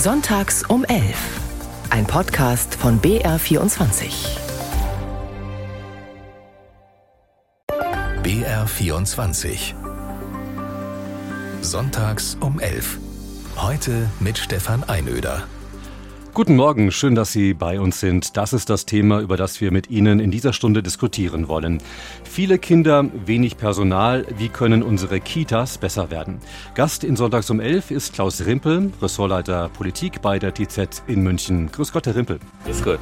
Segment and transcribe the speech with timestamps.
[0.00, 1.16] Sonntags um 11.
[1.90, 4.12] Ein Podcast von BR24.
[8.22, 9.74] BR24.
[11.62, 12.98] Sonntags um 11.
[13.56, 15.48] Heute mit Stefan Einöder.
[16.38, 18.36] Guten Morgen, schön, dass Sie bei uns sind.
[18.36, 21.82] Das ist das Thema, über das wir mit Ihnen in dieser Stunde diskutieren wollen.
[22.22, 24.24] Viele Kinder, wenig Personal.
[24.36, 26.38] Wie können unsere Kitas besser werden?
[26.76, 31.72] Gast in Sonntags um 11 ist Klaus Rimpel, Ressortleiter Politik bei der TZ in München.
[31.72, 32.38] Grüß Gott, Herr Rimpel.
[32.66, 33.00] Grüß Gott.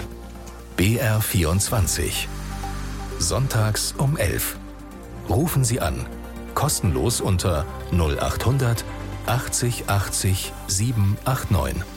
[0.79, 2.29] BR24.
[3.19, 4.57] Sonntags um 11.
[5.29, 6.07] Rufen Sie an.
[6.55, 8.83] Kostenlos unter 0800
[9.27, 11.96] 80 80 789.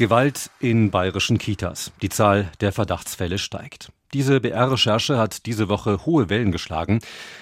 [0.00, 1.92] Gewalt in bayerischen Kitas.
[2.00, 3.92] Die Zahl der Verdachtsfälle steigt.
[4.14, 7.00] Diese BR-Recherche hat diese Woche hohe Wellen geschlagen.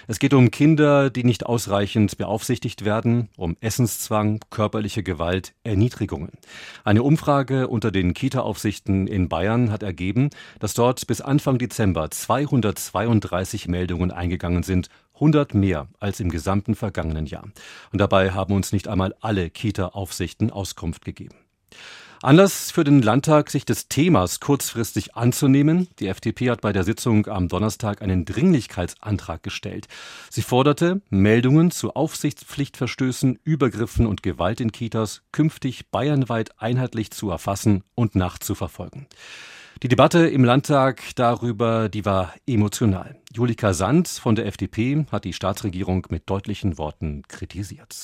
[0.09, 6.33] Es geht um Kinder, die nicht ausreichend beaufsichtigt werden, um Essenszwang, körperliche Gewalt, Erniedrigungen.
[6.83, 13.69] Eine Umfrage unter den Kita-Aufsichten in Bayern hat ergeben, dass dort bis Anfang Dezember 232
[13.69, 17.45] Meldungen eingegangen sind 100 mehr als im gesamten vergangenen Jahr.
[17.93, 21.37] Und dabei haben uns nicht einmal alle Kita-Aufsichten Auskunft gegeben.
[22.21, 25.87] Anlass für den Landtag, sich des Themas kurzfristig anzunehmen.
[26.01, 29.87] Die FDP hat bei der Sitzung am Donnerstag einen Dringlichkeitsantrag gestellt.
[30.29, 37.85] Sie forderte, Meldungen zu Aufsichtspflichtverstößen, Übergriffen und Gewalt in Kitas künftig bayernweit einheitlich zu erfassen
[37.95, 39.07] und nachzuverfolgen.
[39.85, 43.15] Die Debatte im Landtag darüber, die war emotional.
[43.33, 47.95] Julika Sand von der FDP hat die Staatsregierung mit deutlichen Worten kritisiert.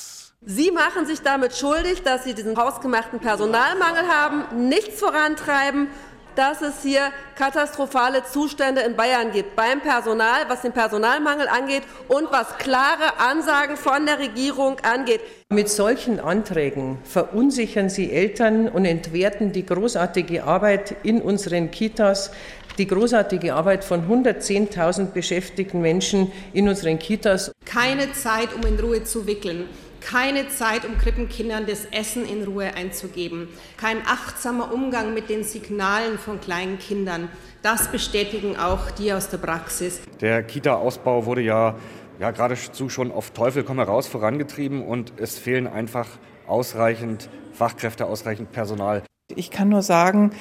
[0.41, 5.87] Sie machen sich damit schuldig, dass Sie diesen hausgemachten Personalmangel haben, nichts vorantreiben,
[6.35, 12.31] dass es hier katastrophale Zustände in Bayern gibt beim Personal, was den Personalmangel angeht und
[12.31, 15.21] was klare Ansagen von der Regierung angeht.
[15.49, 22.31] Mit solchen Anträgen verunsichern Sie Eltern und entwerten die großartige Arbeit in unseren Kitas,
[22.77, 27.51] die großartige Arbeit von 110.000 beschäftigten Menschen in unseren Kitas.
[27.65, 29.69] Keine Zeit, um in Ruhe zu wickeln
[30.05, 36.19] keine Zeit, um Krippenkindern das Essen in Ruhe einzugeben, kein achtsamer Umgang mit den Signalen
[36.19, 37.29] von kleinen Kindern.
[37.63, 40.01] Das bestätigen auch die aus der Praxis.
[40.21, 41.75] Der Kita-Ausbau wurde ja,
[42.19, 46.07] ja geradezu schon auf Teufel komm heraus vorangetrieben und es fehlen einfach
[46.45, 49.01] ausreichend Fachkräfte, ausreichend Personal.
[49.35, 50.31] Ich kann nur sagen,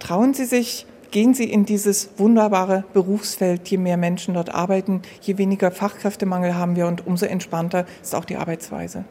[0.00, 3.68] trauen Sie sich, gehen Sie in dieses wunderbare Berufsfeld.
[3.68, 8.24] Je mehr Menschen dort arbeiten, je weniger Fachkräftemangel haben wir und umso entspannter ist auch
[8.24, 9.04] die Arbeitsweise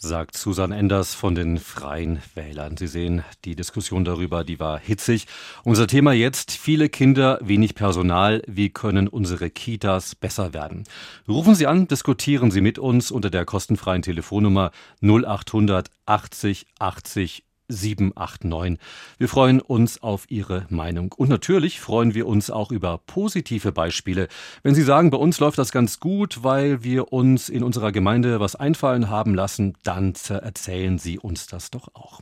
[0.00, 2.76] sagt Susan Enders von den Freien Wählern.
[2.76, 5.26] Sie sehen, die Diskussion darüber, die war hitzig.
[5.64, 8.42] Unser Thema jetzt, viele Kinder, wenig Personal.
[8.46, 10.84] Wie können unsere Kitas besser werden?
[11.26, 14.70] Rufen Sie an, diskutieren Sie mit uns unter der kostenfreien Telefonnummer
[15.02, 18.78] 0800 80 80 789.
[19.18, 21.12] Wir freuen uns auf Ihre Meinung.
[21.16, 24.28] Und natürlich freuen wir uns auch über positive Beispiele.
[24.62, 28.40] Wenn Sie sagen, bei uns läuft das ganz gut, weil wir uns in unserer Gemeinde
[28.40, 32.20] was einfallen haben lassen, dann erzählen Sie uns das doch auch.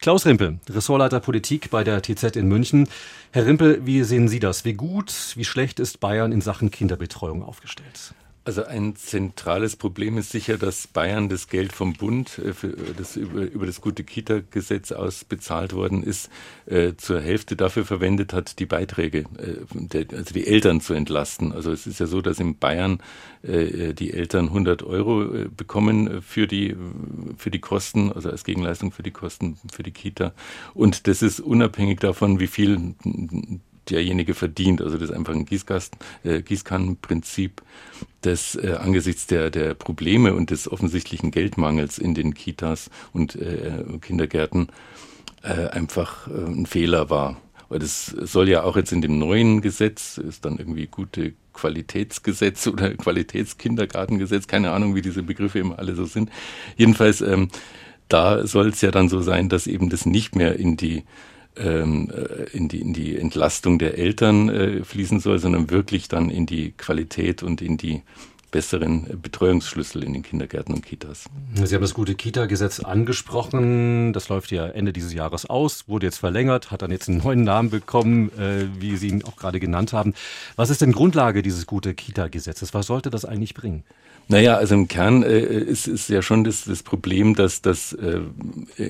[0.00, 2.88] Klaus Rimpel, Ressortleiter Politik bei der TZ in München.
[3.32, 4.64] Herr Rimpel, wie sehen Sie das?
[4.64, 8.14] Wie gut, wie schlecht ist Bayern in Sachen Kinderbetreuung aufgestellt?
[8.46, 12.52] Also ein zentrales Problem ist sicher, dass Bayern das Geld vom Bund, äh,
[12.94, 16.28] das über, das gute Kita-Gesetz aus bezahlt worden ist,
[16.66, 21.52] äh, zur Hälfte dafür verwendet hat, die Beiträge, äh, also die Eltern zu entlasten.
[21.52, 22.98] Also es ist ja so, dass in Bayern
[23.46, 26.74] die Eltern 100 Euro bekommen für die,
[27.36, 30.32] für die Kosten, also als Gegenleistung für die Kosten für die Kita.
[30.72, 32.94] Und das ist unabhängig davon, wie viel
[33.90, 34.80] derjenige verdient.
[34.82, 37.62] Also das ist einfach ein Gießkasten, äh, Gießkannenprinzip,
[38.22, 43.84] das äh, angesichts der, der Probleme und des offensichtlichen Geldmangels in den Kitas und äh,
[44.00, 44.68] Kindergärten
[45.42, 47.40] äh, einfach äh, ein Fehler war.
[47.68, 52.66] Weil das soll ja auch jetzt in dem neuen Gesetz, ist dann irgendwie gute Qualitätsgesetz
[52.68, 56.30] oder Qualitätskindergartengesetz, keine Ahnung, wie diese Begriffe immer alle so sind.
[56.76, 57.48] Jedenfalls, ähm,
[58.08, 61.04] da soll es ja dann so sein, dass eben das nicht mehr in die
[61.56, 66.30] ähm, äh, in, die, in die Entlastung der Eltern äh, fließen soll, sondern wirklich dann
[66.30, 68.02] in die Qualität und in die
[68.54, 71.24] besseren Betreuungsschlüssel in den Kindergärten und Kitas.
[71.54, 74.12] Sie haben das gute Kita-Gesetz angesprochen.
[74.12, 77.42] Das läuft ja Ende dieses Jahres aus, wurde jetzt verlängert, hat dann jetzt einen neuen
[77.42, 80.14] Namen bekommen, äh, wie Sie ihn auch gerade genannt haben.
[80.54, 82.74] Was ist denn Grundlage dieses gute Kita-Gesetzes?
[82.74, 83.82] Was sollte das eigentlich bringen?
[84.28, 88.20] Naja, also im Kern äh, ist, ist ja schon das, das Problem, dass das, äh,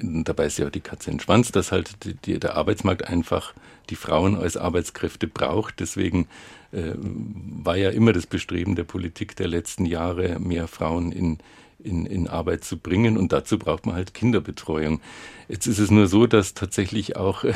[0.01, 1.91] dabei ist ja auch die Katze den Schwanz, dass halt
[2.27, 3.53] die, der Arbeitsmarkt einfach
[3.91, 5.81] die Frauen als Arbeitskräfte braucht.
[5.81, 6.29] Deswegen
[6.73, 11.39] äh, war ja immer das Bestreben der Politik der letzten Jahre, mehr Frauen in
[11.85, 13.17] in, in Arbeit zu bringen.
[13.17, 15.01] Und dazu braucht man halt Kinderbetreuung.
[15.49, 17.55] Jetzt ist es nur so, dass tatsächlich auch äh,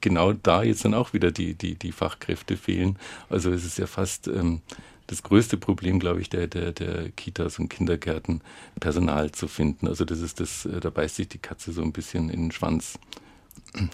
[0.00, 2.98] genau da jetzt dann auch wieder die, die, die Fachkräfte fehlen.
[3.28, 4.62] Also es ist ja fast ähm,
[5.08, 8.42] das größte Problem, glaube ich, der, der, der Kitas und Kindergärten,
[8.78, 9.88] Personal zu finden.
[9.88, 12.52] Also das ist das, äh, da beißt sich die Katze so ein bisschen in den
[12.52, 12.98] Schwanz.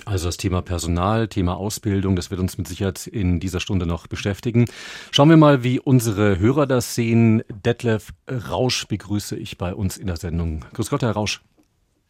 [0.04, 4.06] Also das Thema Personal, Thema Ausbildung, das wird uns mit Sicherheit in dieser Stunde noch
[4.06, 4.66] beschäftigen.
[5.10, 7.42] Schauen wir mal, wie unsere Hörer das sehen.
[7.48, 10.64] Detlef Rausch begrüße ich bei uns in der Sendung.
[10.74, 11.42] Grüß Gott, Herr Rausch.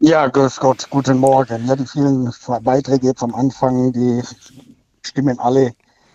[0.01, 1.67] Ja, grüß Gott, guten Morgen.
[1.67, 2.31] Ja, die vielen
[2.63, 4.23] Beiträge jetzt am Anfang, die
[5.03, 5.73] stimmen alle,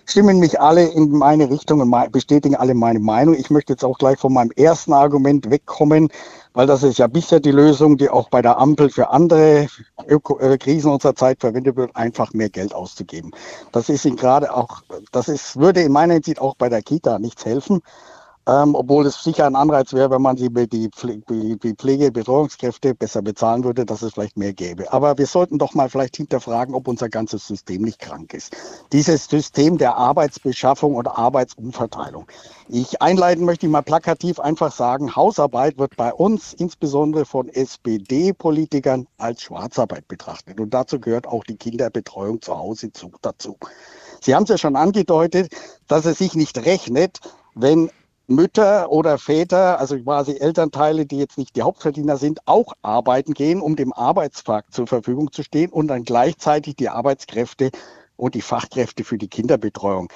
[0.10, 3.36] stimmen mich alle in meine Richtung und bestätigen alle meine Meinung.
[3.36, 6.10] Ich möchte jetzt auch gleich von meinem ersten Argument wegkommen,
[6.54, 9.68] weil das ist ja bisher die Lösung, die auch bei der Ampel für andere
[10.08, 13.32] Öko äh, Krisen unserer Zeit verwendet wird, einfach mehr Geld auszugeben.
[13.72, 17.46] Das ist gerade auch, das ist, würde in meiner Hinsicht auch bei der Kita nichts
[17.46, 17.82] helfen
[18.48, 23.64] ähm, obwohl es sicher ein Anreiz wäre, wenn man die, die, die Pflegebetreuungskräfte besser bezahlen
[23.64, 24.92] würde, dass es vielleicht mehr gäbe.
[24.92, 28.56] Aber wir sollten doch mal vielleicht hinterfragen, ob unser ganzes System nicht krank ist.
[28.92, 32.28] Dieses System der Arbeitsbeschaffung und Arbeitsumverteilung.
[32.70, 39.08] Ich einleiten möchte ich mal plakativ einfach sagen, Hausarbeit wird bei uns insbesondere von SPD-Politikern
[39.18, 40.60] als Schwarzarbeit betrachtet.
[40.60, 42.90] Und dazu gehört auch die Kinderbetreuung zu Hause
[43.22, 43.58] dazu.
[44.22, 45.52] Sie haben es ja schon angedeutet,
[45.88, 47.20] dass es sich nicht rechnet,
[47.56, 47.90] wenn
[48.30, 53.60] Mütter oder Väter, also quasi Elternteile, die jetzt nicht die Hauptverdiener sind, auch arbeiten gehen,
[53.60, 57.72] um dem Arbeitsmarkt zur Verfügung zu stehen und dann gleichzeitig die Arbeitskräfte
[58.18, 60.10] und die Fachkräfte für die Kinderbetreuung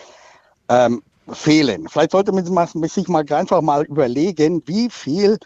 [0.69, 1.88] ähm, fehlen.
[1.89, 2.45] Vielleicht sollte man
[2.88, 5.39] sich mal einfach mal überlegen, wie viel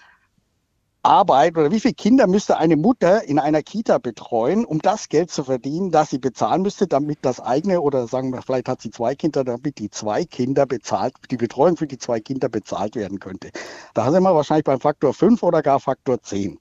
[1.07, 5.31] Arbeit oder wie viele Kinder müsste eine Mutter in einer Kita betreuen, um das Geld
[5.31, 8.91] zu verdienen, das sie bezahlen müsste, damit das eigene oder sagen wir, vielleicht hat sie
[8.91, 13.21] zwei Kinder, damit die zwei Kinder bezahlt, die Betreuung für die zwei Kinder bezahlt werden
[13.21, 13.51] könnte.
[13.93, 16.59] Da sind wir wahrscheinlich beim Faktor 5 oder gar Faktor 10.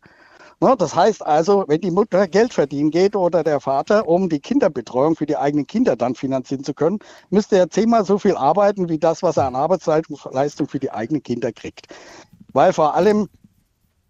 [0.60, 5.16] Das heißt also, wenn die Mutter Geld verdienen geht oder der Vater, um die Kinderbetreuung
[5.16, 7.00] für die eigenen Kinder dann finanzieren zu können,
[7.30, 11.24] müsste er zehnmal so viel arbeiten wie das, was er an Arbeitsleistung für die eigenen
[11.24, 11.88] Kinder kriegt.
[12.52, 13.28] Weil vor allem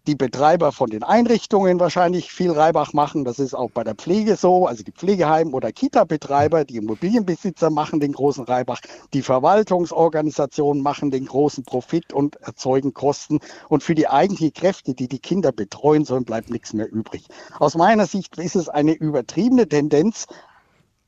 [0.07, 3.25] die Betreiber von den Einrichtungen wahrscheinlich viel Reibach machen.
[3.25, 4.65] Das ist auch bei der Pflege so.
[4.65, 8.79] Also die Pflegeheim- oder Kita-Betreiber, die Immobilienbesitzer machen den großen Reibach.
[9.13, 13.39] Die Verwaltungsorganisationen machen den großen Profit und erzeugen Kosten.
[13.67, 17.27] Und für die eigentlichen Kräfte, die die Kinder betreuen sollen, bleibt nichts mehr übrig.
[17.59, 20.25] Aus meiner Sicht ist es eine übertriebene Tendenz,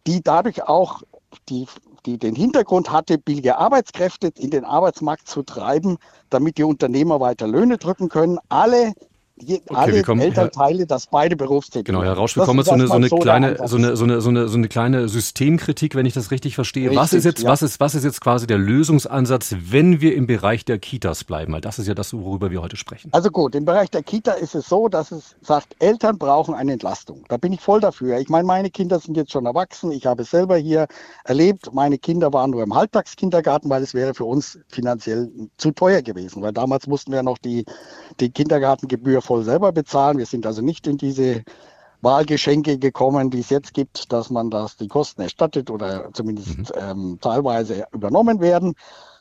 [0.07, 1.03] die dadurch auch
[1.47, 1.67] die
[1.99, 5.97] die den Hintergrund hatte, billige Arbeitskräfte in den Arbeitsmarkt zu treiben,
[6.29, 8.39] damit die Unternehmer weiter Löhne drücken können.
[8.49, 8.93] Alle
[9.41, 12.93] okay, alle Elternteile, dass beide berufstätig Genau, Herr Rausch, wir kommen zu so eine, so
[12.93, 16.31] eine kleine, so eine, so eine, so eine, so eine kleine Systemkritik, wenn ich das
[16.31, 16.89] richtig verstehe.
[16.89, 17.49] Richtig, was ist jetzt, ja.
[17.49, 21.53] was ist, was ist jetzt quasi der Lösungsansatz, wenn wir im Bereich der Kitas bleiben?
[21.53, 23.09] Weil das ist ja das, worüber wir heute sprechen.
[23.11, 26.73] Also gut, im Bereich der Kita ist es so, dass es sagt, Eltern brauchen eine
[26.73, 27.23] Entlastung.
[27.27, 28.19] Da bin ich voll dafür.
[28.19, 29.91] Ich meine, meine Kinder sind jetzt schon erwachsen.
[29.91, 30.87] Ich habe es selber hier
[31.23, 31.73] erlebt.
[31.73, 36.41] Meine Kinder waren nur im Halbtagskindergarten, weil es wäre für uns finanziell zu teuer gewesen.
[36.41, 37.65] Weil damals mussten wir noch die,
[38.19, 40.17] die Kindergartengebühr voll selber bezahlen.
[40.17, 41.43] Wir sind also nicht in diese
[42.01, 46.65] Wahlgeschenke gekommen, die es jetzt gibt, dass man das die Kosten erstattet oder zumindest mhm.
[46.75, 48.73] ähm, teilweise übernommen werden.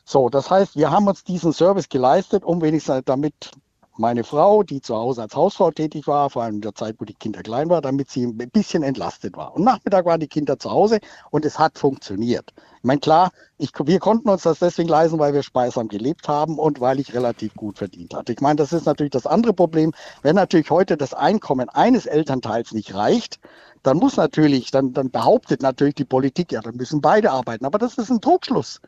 [0.05, 3.51] So, das heißt, wir haben uns diesen Service geleistet, um wenigstens damit
[3.97, 7.05] meine Frau, die zu Hause als Hausfrau tätig war, vor allem in der Zeit, wo
[7.05, 9.53] die Kinder klein waren, damit sie ein bisschen entlastet war.
[9.53, 10.99] Und Nachmittag waren die Kinder zu Hause
[11.29, 12.51] und es hat funktioniert.
[12.79, 16.57] Ich meine, klar, ich, wir konnten uns das deswegen leisten, weil wir sparsam gelebt haben
[16.57, 18.31] und weil ich relativ gut verdient hatte.
[18.31, 19.91] Ich meine, das ist natürlich das andere Problem.
[20.21, 23.39] Wenn natürlich heute das Einkommen eines Elternteils nicht reicht,
[23.83, 27.65] dann muss natürlich, dann, dann behauptet natürlich die Politik, ja, dann müssen beide arbeiten.
[27.65, 28.79] Aber das ist ein Trugschluss.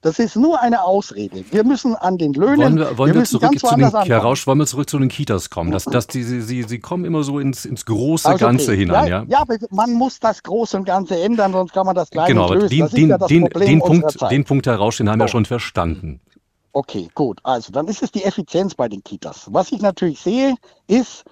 [0.00, 1.44] Das ist nur eine Ausrede.
[1.50, 2.60] Wir müssen an den Löhnen.
[2.60, 5.08] Wollen wir, wollen wir, wir zurück zu den, Herr Rausch, wollen wir zurück zu den
[5.08, 5.72] Kitas kommen?
[5.72, 8.76] Das, das, die, sie, sie kommen immer so ins, ins große also Ganze okay.
[8.76, 9.24] hinein, ja?
[9.26, 12.68] Ja, man muss das Große und Ganze ändern, sonst kann man das Kleine genau, lösen.
[12.68, 15.24] Den, den, ja den, den, Punkt, den Punkt, Herr Rausch, den haben so.
[15.24, 16.20] wir schon verstanden.
[16.72, 17.40] Okay, gut.
[17.42, 19.48] Also, dann ist es die Effizienz bei den Kitas.
[19.50, 20.54] Was ich natürlich sehe,
[20.86, 21.24] ist,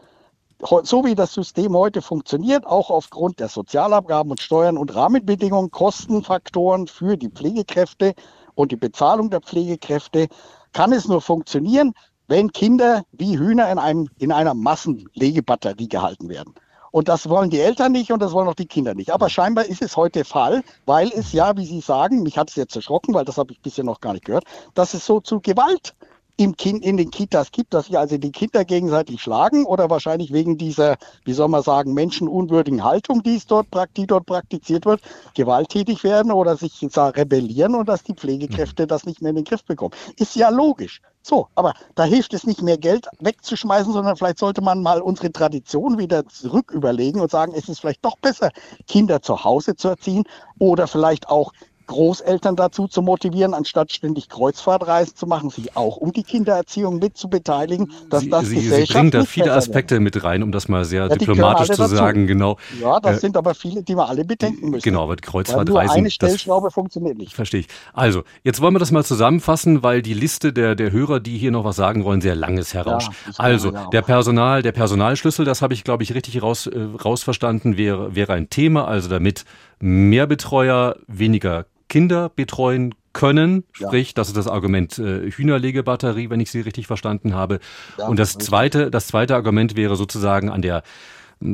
[0.82, 6.88] so wie das System heute funktioniert, auch aufgrund der Sozialabgaben und Steuern und Rahmenbedingungen, Kostenfaktoren
[6.88, 8.14] für die Pflegekräfte,
[8.56, 10.26] und die Bezahlung der Pflegekräfte
[10.72, 11.92] kann es nur funktionieren,
[12.26, 16.54] wenn Kinder wie Hühner in, einem, in einer Massenlegebatterie gehalten werden.
[16.90, 19.10] Und das wollen die Eltern nicht und das wollen auch die Kinder nicht.
[19.10, 22.56] Aber scheinbar ist es heute Fall, weil es ja, wie Sie sagen, mich hat es
[22.56, 24.44] jetzt erschrocken, weil das habe ich bisher noch gar nicht gehört,
[24.74, 25.94] dass es so zu Gewalt
[26.36, 30.32] im kind, in den Kitas gibt, dass sich also die Kinder gegenseitig schlagen oder wahrscheinlich
[30.32, 35.00] wegen dieser, wie soll man sagen, menschenunwürdigen Haltung, die, es dort, die dort praktiziert wird,
[35.34, 39.64] gewalttätig werden oder sich rebellieren und dass die Pflegekräfte das nicht mehr in den Griff
[39.64, 39.94] bekommen.
[40.18, 41.00] Ist ja logisch.
[41.22, 45.32] So, aber da hilft es nicht mehr Geld wegzuschmeißen, sondern vielleicht sollte man mal unsere
[45.32, 48.50] Tradition wieder zurück überlegen und sagen, es ist vielleicht doch besser,
[48.86, 50.22] Kinder zu Hause zu erziehen
[50.60, 51.52] oder vielleicht auch
[51.86, 57.16] Großeltern dazu zu motivieren, anstatt ständig Kreuzfahrtreisen zu machen, sich auch um die Kindererziehung mit
[57.16, 60.68] zu beteiligen, dass Sie, das Sie, Sie bringen da viele Aspekte mit rein, um das
[60.68, 61.96] mal sehr ja, diplomatisch zu dazu.
[61.96, 62.56] sagen, genau.
[62.80, 64.82] Ja, das äh, sind aber viele, die wir alle bedenken müssen.
[64.82, 65.72] Genau, aber Kreuzfahrtreisen.
[65.72, 67.34] Nur eine Stellschraube funktioniert nicht.
[67.34, 67.68] Verstehe ich.
[67.92, 71.50] Also, jetzt wollen wir das mal zusammenfassen, weil die Liste der, der Hörer, die hier
[71.50, 73.06] noch was sagen wollen, sehr lang ist, Herr Rausch.
[73.06, 76.78] Ja, also, ja der Personal, der Personalschlüssel, das habe ich, glaube ich, richtig raus, äh,
[77.04, 79.44] rausverstanden, wäre, wäre ein Thema, also damit
[79.78, 84.12] mehr Betreuer, weniger Kinder betreuen können, sprich, ja.
[84.16, 87.60] das ist das Argument äh, Hühnerlegebatterie, wenn ich Sie richtig verstanden habe.
[87.98, 90.82] Ja, und das zweite, das zweite Argument wäre sozusagen an der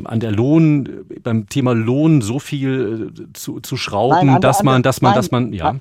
[0.05, 4.83] an der Lohn, beim Thema Lohn so viel äh, zu, zu schrauben, nein, dass man,
[4.83, 5.77] dass man, nein, dass man, ja.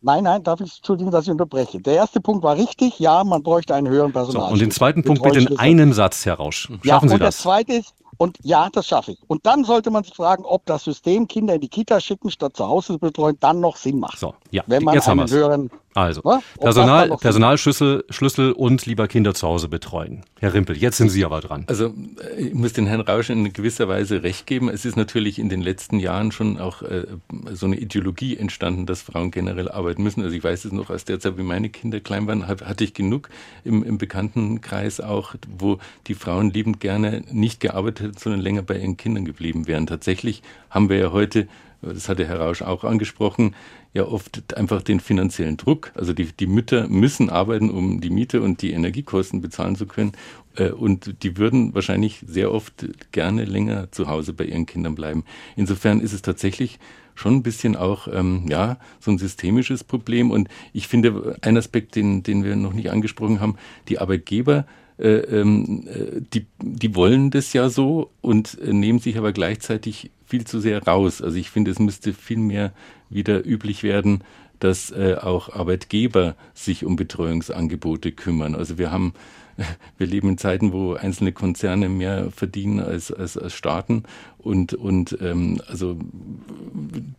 [0.00, 1.80] Nein, nein, darf ich, Entschuldigung, dass ich unterbreche.
[1.80, 4.46] Der erste Punkt war richtig, ja, man bräuchte einen höheren Personal.
[4.46, 6.68] So, und den zweiten Punkt bitte in einem Satz, Herr Rausch.
[6.68, 7.36] Schaffen ja, Sie und das?
[7.36, 9.18] Der zweite ist, und ja, das schaffe ich.
[9.28, 12.56] Und dann sollte man sich fragen, ob das System Kinder in die Kita schicken, statt
[12.56, 14.18] zu Hause zu betreuen, dann noch Sinn macht.
[14.18, 15.70] So, ja, wenn man jetzt einen höheren
[16.04, 16.22] also,
[16.58, 20.22] Personal, Personalschlüssel Schlüssel und lieber Kinder zu Hause betreuen.
[20.40, 21.64] Herr Rimpel, jetzt sind Sie aber dran.
[21.66, 21.94] Also,
[22.36, 24.68] äh, ich muss den Herrn Rausch in gewisser Weise recht geben.
[24.68, 27.06] Es ist natürlich in den letzten Jahren schon auch äh,
[27.52, 30.22] so eine Ideologie entstanden, dass Frauen generell arbeiten müssen.
[30.22, 32.94] Also, ich weiß es noch aus der Zeit, wie meine Kinder klein waren, hatte ich
[32.94, 33.28] genug
[33.64, 38.78] im, im Bekanntenkreis auch, wo die Frauen liebend gerne nicht gearbeitet hätten, sondern länger bei
[38.78, 39.86] ihren Kindern geblieben wären.
[39.86, 41.48] Tatsächlich haben wir ja heute
[41.80, 43.54] das hatte Herr Rausch auch angesprochen,
[43.98, 45.92] ja oft einfach den finanziellen Druck.
[45.94, 50.12] Also die, die Mütter müssen arbeiten, um die Miete und die Energiekosten bezahlen zu können.
[50.56, 55.24] Äh, und die würden wahrscheinlich sehr oft gerne länger zu Hause bei ihren Kindern bleiben.
[55.56, 56.78] Insofern ist es tatsächlich
[57.14, 60.30] schon ein bisschen auch ähm, ja so ein systemisches Problem.
[60.30, 63.56] Und ich finde, ein Aspekt, den, den wir noch nicht angesprochen haben,
[63.88, 64.66] die Arbeitgeber
[64.98, 70.10] äh, ähm, äh, die, die wollen das ja so und äh, nehmen sich aber gleichzeitig
[70.28, 71.22] viel zu sehr raus.
[71.22, 72.72] Also ich finde, es müsste viel mehr
[73.10, 74.22] wieder üblich werden,
[74.60, 78.54] dass äh, auch Arbeitgeber sich um Betreuungsangebote kümmern.
[78.54, 79.14] Also wir haben
[79.98, 84.04] wir leben in Zeiten, wo einzelne Konzerne mehr verdienen als, als, als Staaten
[84.38, 85.98] und, und ähm, also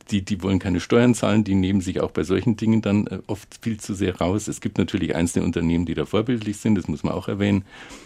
[0.09, 3.19] die, die wollen keine Steuern zahlen, die nehmen sich auch bei solchen Dingen dann äh,
[3.27, 4.47] oft viel zu sehr raus.
[4.47, 7.65] Es gibt natürlich einzelne Unternehmen, die da vorbildlich sind, das muss man auch erwähnen.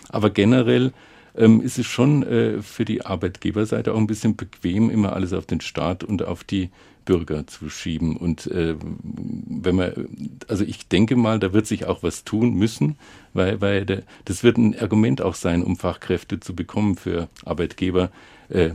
[0.09, 0.93] Aber generell
[1.35, 5.45] ähm, ist es schon äh, für die Arbeitgeberseite auch ein bisschen bequem, immer alles auf
[5.45, 6.69] den Staat und auf die
[7.05, 8.15] Bürger zu schieben.
[8.17, 12.97] Und äh, wenn man, also ich denke mal, da wird sich auch was tun müssen,
[13.33, 18.11] weil, weil der, das wird ein Argument auch sein, um Fachkräfte zu bekommen für Arbeitgeber.
[18.49, 18.71] Äh,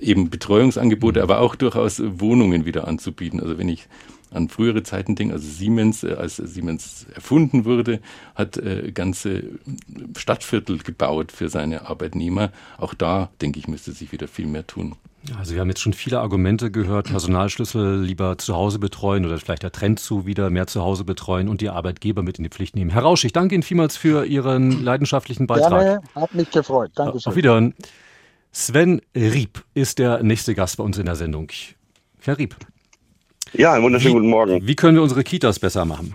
[0.00, 3.40] eben Betreuungsangebote, aber auch durchaus Wohnungen wieder anzubieten.
[3.40, 3.88] Also wenn ich
[4.32, 8.00] an frühere Zeiten denke, also Siemens, äh, als Siemens erfunden wurde,
[8.34, 9.42] hat äh, ganze
[10.16, 12.50] Stadtviertel gebaut für seine Arbeitnehmer.
[12.78, 14.94] Auch da, denke ich, müsste sich wieder viel mehr tun.
[15.38, 19.62] Also wir haben jetzt schon viele Argumente gehört, Personalschlüssel lieber zu Hause betreuen oder vielleicht
[19.62, 22.74] der Trend zu wieder mehr zu Hause betreuen und die Arbeitgeber mit in die Pflicht
[22.74, 22.90] nehmen.
[22.90, 25.82] Herr Rausch, ich danke Ihnen vielmals für Ihren leidenschaftlichen Beitrag.
[25.82, 26.92] Gerne, hat mich gefreut.
[26.94, 27.30] Dankeschön.
[27.30, 27.74] Auf Wiedersehen.
[28.52, 31.48] Sven Rieb ist der nächste Gast bei uns in der Sendung.
[32.22, 32.56] Herr Rieb.
[33.52, 34.66] Ja, einen wunderschönen wie, guten Morgen.
[34.66, 36.14] Wie können wir unsere Kitas besser machen?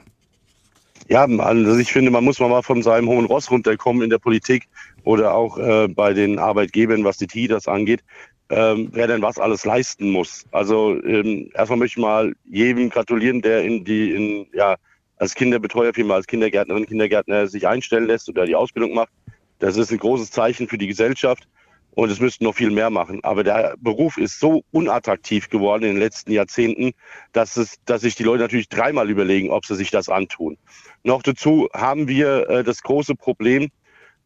[1.08, 4.68] Ja, also ich finde, man muss mal von seinem hohen Ross runterkommen in der Politik
[5.04, 8.04] oder auch äh, bei den Arbeitgebern, was die Kitas angeht
[8.50, 10.46] ähm, wer denn was alles leisten muss.
[10.52, 14.76] Also ähm, erstmal möchte ich mal jedem gratulieren, der in die, in, ja,
[15.18, 19.10] als Kinderbetreuer, vielmehr als Kindergärtnerin, Kindergärtner sich einstellen lässt oder die Ausbildung macht.
[19.60, 21.48] Das ist ein großes Zeichen für die Gesellschaft
[21.96, 23.24] und es müssten noch viel mehr machen.
[23.24, 26.92] Aber der Beruf ist so unattraktiv geworden in den letzten Jahrzehnten,
[27.32, 30.58] dass, es, dass sich die Leute natürlich dreimal überlegen, ob sie sich das antun.
[31.04, 33.70] Noch dazu haben wir äh, das große Problem,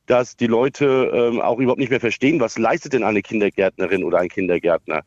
[0.07, 4.17] dass die Leute ähm, auch überhaupt nicht mehr verstehen, was leistet denn eine Kindergärtnerin oder
[4.17, 5.03] ein Kindergärtner.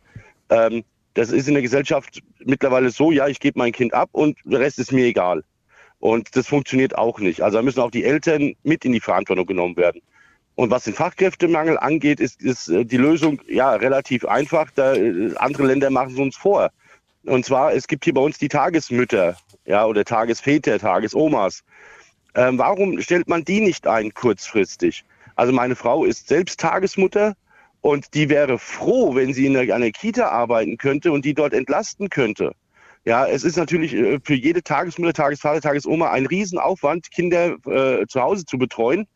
[0.49, 4.39] Ähm, das ist in der Gesellschaft mittlerweile so, ja, ich gebe mein Kind ab und
[4.45, 5.43] der Rest ist mir egal.
[5.99, 7.43] Und das funktioniert auch nicht.
[7.43, 10.01] Also da müssen auch die Eltern mit in die Verantwortung genommen werden.
[10.55, 14.71] Und was den Fachkräftemangel angeht, ist, ist äh, die Lösung ja relativ einfach.
[14.75, 16.71] Da, äh, andere Länder machen es uns vor.
[17.25, 21.63] Und zwar, es gibt hier bei uns die Tagesmütter, ja, oder Tagesväter, Tagesomas.
[22.35, 25.05] Ähm, warum stellt man die nicht ein kurzfristig?
[25.37, 27.35] Also meine Frau ist selbst Tagesmutter
[27.81, 32.11] und die wäre froh, wenn sie in einer Kita arbeiten könnte und die dort entlasten
[32.11, 32.53] könnte.
[33.05, 38.21] Ja, es ist natürlich äh, für jede Tagesmutter, Tagesvater, Tagesoma ein Riesenaufwand, Kinder äh, zu
[38.21, 39.07] Hause zu betreuen.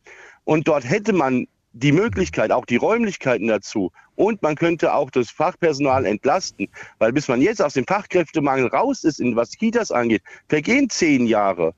[0.47, 3.91] Und dort hätte man die Möglichkeit, auch die Räumlichkeiten dazu.
[4.15, 9.03] Und man könnte auch das Fachpersonal entlasten, weil bis man jetzt aus dem Fachkräftemangel raus
[9.03, 11.73] ist, in was Kitas angeht, vergehen zehn Jahre.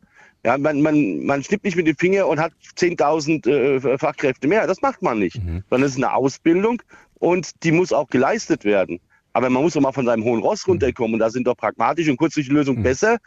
[0.45, 4.67] Ja, man, man, man schnippt nicht mit dem Finger und hat 10.000 äh, Fachkräfte mehr.
[4.67, 5.43] Das macht man nicht.
[5.43, 5.63] Mhm.
[5.71, 6.79] Sondern es ist eine Ausbildung
[7.15, 8.99] und die muss auch geleistet werden.
[9.33, 11.15] Aber man muss doch mal von seinem hohen Ross runterkommen.
[11.15, 12.83] Und da sind doch pragmatische und kurzfristige Lösungen mhm.
[12.83, 13.17] besser,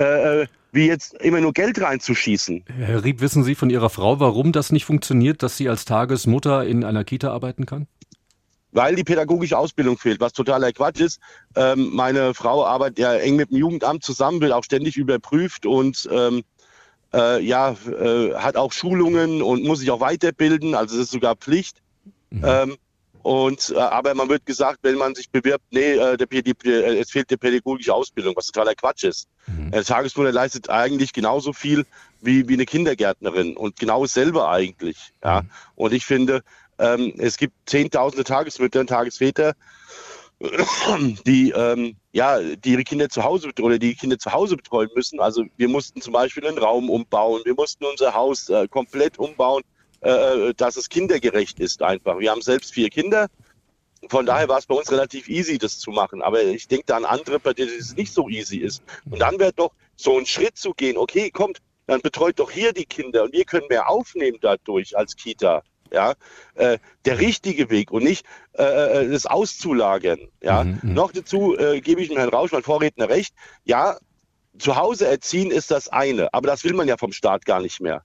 [0.00, 2.64] äh, äh, wie jetzt immer nur Geld reinzuschießen.
[2.76, 6.64] Herr Rieb, wissen Sie von Ihrer Frau, warum das nicht funktioniert, dass sie als Tagesmutter
[6.64, 7.86] in einer Kita arbeiten kann?
[8.72, 11.20] Weil die pädagogische Ausbildung fehlt, was totaler Quatsch ist.
[11.56, 16.08] Ähm, meine Frau arbeitet ja eng mit dem Jugendamt zusammen, wird auch ständig überprüft und
[16.12, 16.42] ähm,
[17.12, 21.34] äh, ja, äh, hat auch Schulungen und muss sich auch weiterbilden, also es ist sogar
[21.34, 21.82] Pflicht.
[22.30, 22.42] Mhm.
[22.44, 22.76] Ähm,
[23.22, 26.98] und, äh, aber man wird gesagt, wenn man sich bewirbt, nee, äh, der, die, äh,
[26.98, 29.28] es fehlt die pädagogische Ausbildung, was totaler Quatsch ist.
[29.46, 29.72] Mhm.
[29.72, 31.84] Eine Tagesmutter leistet eigentlich genauso viel
[32.20, 35.12] wie, wie eine Kindergärtnerin und genau dasselbe eigentlich.
[35.22, 35.42] Ja.
[35.42, 35.50] Mhm.
[35.74, 36.42] Und ich finde,
[36.78, 39.54] ähm, es gibt zehntausende Tagesmütter und Tagesväter,
[41.26, 45.20] die ähm, ja, die ihre Kinder zu Hause oder die Kinder zu Hause betreuen müssen.
[45.20, 49.62] Also wir mussten zum Beispiel einen Raum umbauen, wir mussten unser Haus äh, komplett umbauen
[50.00, 52.18] äh, dass es kindergerecht ist einfach.
[52.18, 53.28] Wir haben selbst vier Kinder.
[54.08, 56.22] Von daher war es bei uns relativ easy, das zu machen.
[56.22, 58.82] Aber ich denke da an andere, bei denen es nicht so easy ist.
[59.10, 62.72] Und dann wäre doch so ein Schritt zu gehen, okay, kommt, dann betreut doch hier
[62.72, 65.62] die Kinder und wir können mehr aufnehmen dadurch als Kita.
[65.92, 66.14] Ja,
[66.54, 68.24] äh, der richtige Weg und nicht
[68.56, 70.20] äh, äh das auszulagern.
[70.40, 73.34] Ja, mhm, mhm, noch dazu äh, gebe ich dem Herrn Rausch, mein Vorredner, recht.
[73.64, 73.98] Ja,
[74.56, 77.80] zu Hause erziehen ist das eine, aber das will man ja vom Staat gar nicht
[77.80, 78.04] mehr.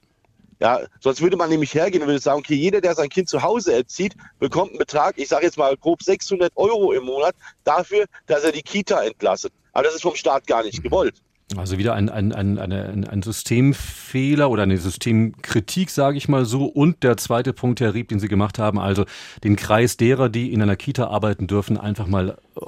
[0.60, 3.42] Ja, sonst würde man nämlich hergehen und würde sagen, okay, jeder, der sein Kind zu
[3.42, 8.06] Hause erzieht, bekommt einen Betrag, ich sage jetzt mal grob 600 Euro im Monat dafür,
[8.28, 9.52] dass er die Kita entlastet.
[9.74, 11.22] Aber das ist vom Staat gar nicht gewollt.
[11.56, 16.66] Also wieder ein, ein, ein, ein, ein Systemfehler oder eine Systemkritik, sage ich mal so.
[16.66, 19.06] Und der zweite Punkt, Herr Rieb, den Sie gemacht haben, also
[19.44, 22.62] den Kreis derer, die in einer Kita arbeiten dürfen, einfach mal äh,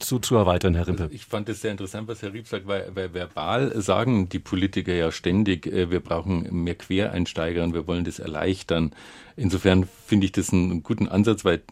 [0.00, 1.08] zu, zu erweitern, Herr Rimpe.
[1.12, 4.92] Ich fand es sehr interessant, was Herr Rieb sagt, weil, weil verbal sagen die Politiker
[4.92, 8.90] ja ständig, äh, wir brauchen mehr Quereinsteiger und wir wollen das erleichtern.
[9.36, 11.62] Insofern finde ich das einen guten Ansatz, weil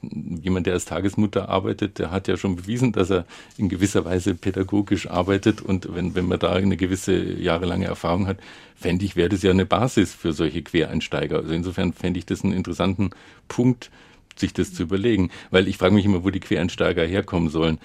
[0.40, 3.24] jemand, der als Tagesmutter arbeitet, der hat ja schon bewiesen, dass er
[3.56, 5.62] in gewisser Weise pädagogisch arbeitet.
[5.62, 8.38] Und wenn, wenn man da eine gewisse jahrelange Erfahrung hat,
[8.74, 11.36] fände ich, wäre das ja eine Basis für solche Quereinsteiger.
[11.36, 13.10] Also insofern fände ich das einen interessanten
[13.46, 13.90] Punkt,
[14.34, 15.30] sich das zu überlegen.
[15.50, 17.78] Weil ich frage mich immer, wo die Quereinsteiger herkommen sollen.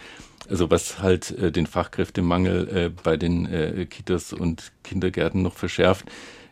[0.50, 6.06] Also was halt äh, den Fachkräftemangel äh, bei den äh, Kitas und Kindergärten noch verschärft,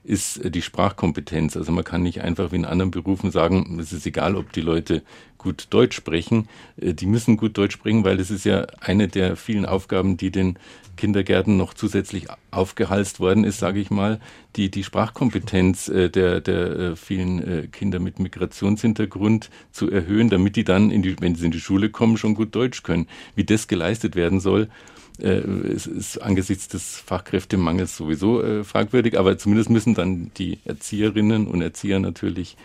[0.06, 1.58] ist die Sprachkompetenz.
[1.58, 4.62] Also man kann nicht einfach wie in anderen Berufen sagen, es ist egal, ob die
[4.62, 5.02] Leute
[5.46, 6.48] gut Deutsch sprechen.
[6.80, 10.32] Äh, die müssen gut Deutsch sprechen, weil das ist ja eine der vielen Aufgaben, die
[10.32, 10.58] den
[10.98, 14.20] Kindergärten noch zusätzlich aufgehalst worden ist, sage ich mal,
[14.56, 20.64] die, die Sprachkompetenz äh, der, der äh, vielen Kinder mit Migrationshintergrund zu erhöhen, damit die
[20.64, 23.08] dann, in die, wenn sie in die Schule kommen, schon gut Deutsch können.
[23.36, 24.70] Wie das geleistet werden soll,
[25.20, 31.48] äh, es ist angesichts des Fachkräftemangels sowieso äh, fragwürdig, aber zumindest müssen dann die Erzieherinnen
[31.48, 32.58] und Erzieher natürlich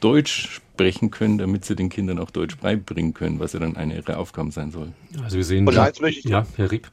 [0.00, 3.96] Deutsch sprechen können, damit sie den Kindern auch Deutsch beibringen können, was ja dann eine
[3.96, 4.92] ihrer Aufgaben sein soll.
[5.22, 6.90] Also wir sehen, und eins möchte ich, ja, Herr Rieb.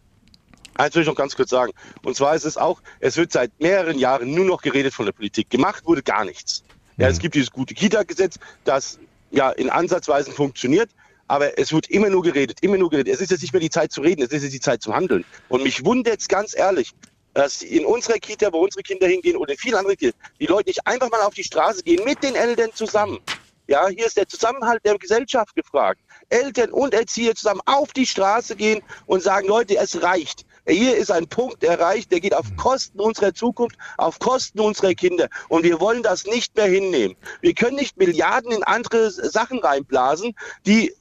[0.76, 1.72] Eins möchte ich noch ganz kurz sagen.
[2.04, 5.14] Und zwar ist es auch, es wird seit mehreren Jahren nur noch geredet von der
[5.14, 5.50] Politik.
[5.50, 6.64] Gemacht wurde gar nichts.
[6.98, 7.14] Ja, mhm.
[7.14, 9.00] es gibt dieses gute Kita-Gesetz, das
[9.32, 10.90] ja in Ansatzweisen funktioniert,
[11.28, 13.14] aber es wird immer nur geredet, immer nur geredet.
[13.14, 14.94] Es ist jetzt nicht mehr die Zeit zu reden, es ist jetzt die Zeit zu
[14.94, 15.26] handeln.
[15.50, 16.94] Und mich wundert es ganz ehrlich,
[17.34, 20.70] dass in unserer Kita, wo unsere Kinder hingehen oder in vielen anderen Kitas, die Leute
[20.70, 23.20] nicht einfach mal auf die Straße gehen mit den Eltern zusammen.
[23.68, 26.00] Ja, hier ist der Zusammenhalt der Gesellschaft gefragt.
[26.30, 30.46] Eltern und Erzieher zusammen auf die Straße gehen und sagen, Leute, es reicht.
[30.66, 35.28] Hier ist ein Punkt erreicht, der geht auf Kosten unserer Zukunft, auf Kosten unserer Kinder.
[35.50, 37.16] Und wir wollen das nicht mehr hinnehmen.
[37.42, 40.34] Wir können nicht Milliarden in andere Sachen reinblasen,
[40.66, 40.94] die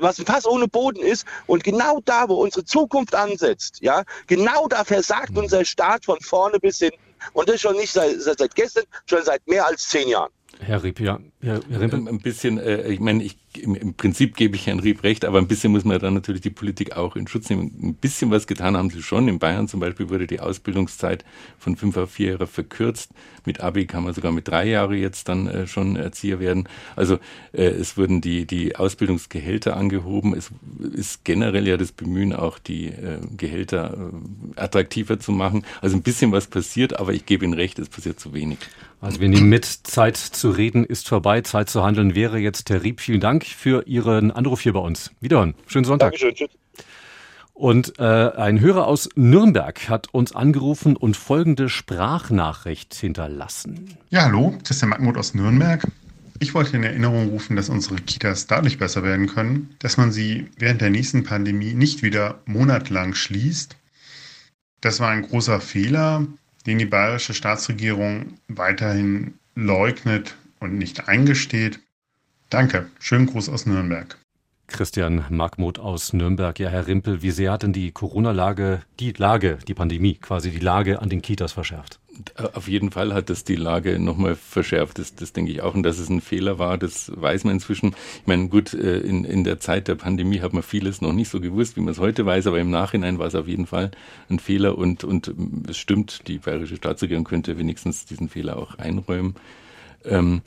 [0.00, 1.26] was ein Fass ohne Boden ist.
[1.46, 6.58] Und genau da, wo unsere Zukunft ansetzt, ja, genau da versagt unser Staat von vorne
[6.58, 6.98] bis hinten.
[7.32, 10.30] Und das schon nicht seit, seit gestern, schon seit mehr als zehn Jahren.
[10.58, 11.18] Herr Riep, ja.
[11.40, 11.94] Herr, Herr Riep.
[11.94, 15.38] Ein bisschen, äh, ich meine, ich, im, im, Prinzip gebe ich Herrn Riep recht, aber
[15.38, 17.72] ein bisschen muss man dann natürlich die Politik auch in Schutz nehmen.
[17.82, 19.26] Ein bisschen was getan haben sie schon.
[19.28, 21.24] In Bayern zum Beispiel wurde die Ausbildungszeit
[21.58, 23.10] von fünf auf vier Jahre verkürzt.
[23.44, 26.68] Mit Abi kann man sogar mit drei Jahre jetzt dann äh, schon Erzieher werden.
[26.94, 27.18] Also
[27.52, 30.34] äh, es wurden die, die Ausbildungsgehälter angehoben.
[30.34, 30.50] Es
[30.92, 34.10] ist generell ja das Bemühen, auch die äh, Gehälter
[34.56, 35.64] äh, attraktiver zu machen.
[35.80, 38.58] Also ein bisschen was passiert, aber ich gebe Ihnen recht, es passiert zu wenig.
[39.00, 42.82] Also wir nehmen mit, Zeit zu reden ist vorbei, Zeit zu handeln wäre jetzt Herr
[42.82, 43.00] Rieb.
[43.00, 45.10] Vielen Dank für Ihren Anruf hier bei uns.
[45.20, 45.54] Wiederhören.
[45.66, 46.12] Schönen Sonntag.
[46.12, 46.34] Dankeschön.
[46.34, 46.50] Tschüss.
[47.54, 53.96] Und äh, ein Hörer aus Nürnberg hat uns angerufen und folgende Sprachnachricht hinterlassen.
[54.10, 55.86] Ja, hallo, das ist der Magmut aus Nürnberg.
[56.38, 60.46] Ich wollte in Erinnerung rufen, dass unsere Kitas dadurch besser werden können, dass man sie
[60.58, 63.76] während der nächsten Pandemie nicht wieder monatelang schließt.
[64.80, 66.26] Das war ein großer Fehler,
[66.66, 71.80] den die bayerische Staatsregierung weiterhin leugnet und nicht eingesteht.
[72.50, 72.90] Danke.
[72.98, 74.16] Schönen Gruß aus Nürnberg.
[74.66, 76.58] Christian Markmuth aus Nürnberg.
[76.58, 80.58] Ja, Herr Rimpel, wie sehr hat denn die Corona-Lage, die Lage, die Pandemie, quasi die
[80.58, 81.99] Lage an den Kitas verschärft?
[82.54, 84.98] Auf jeden Fall hat das die Lage nochmal verschärft.
[84.98, 85.74] Das, das denke ich auch.
[85.74, 87.94] Und dass es ein Fehler war, das weiß man inzwischen.
[88.20, 91.28] Ich meine, gut, äh, in, in der Zeit der Pandemie hat man vieles noch nicht
[91.28, 92.46] so gewusst, wie man es heute weiß.
[92.46, 93.90] Aber im Nachhinein war es auf jeden Fall
[94.28, 94.76] ein Fehler.
[94.76, 95.32] Und, und
[95.68, 99.34] es stimmt, die bayerische Staatsregierung könnte wenigstens diesen Fehler auch einräumen.
[100.04, 100.42] Ähm,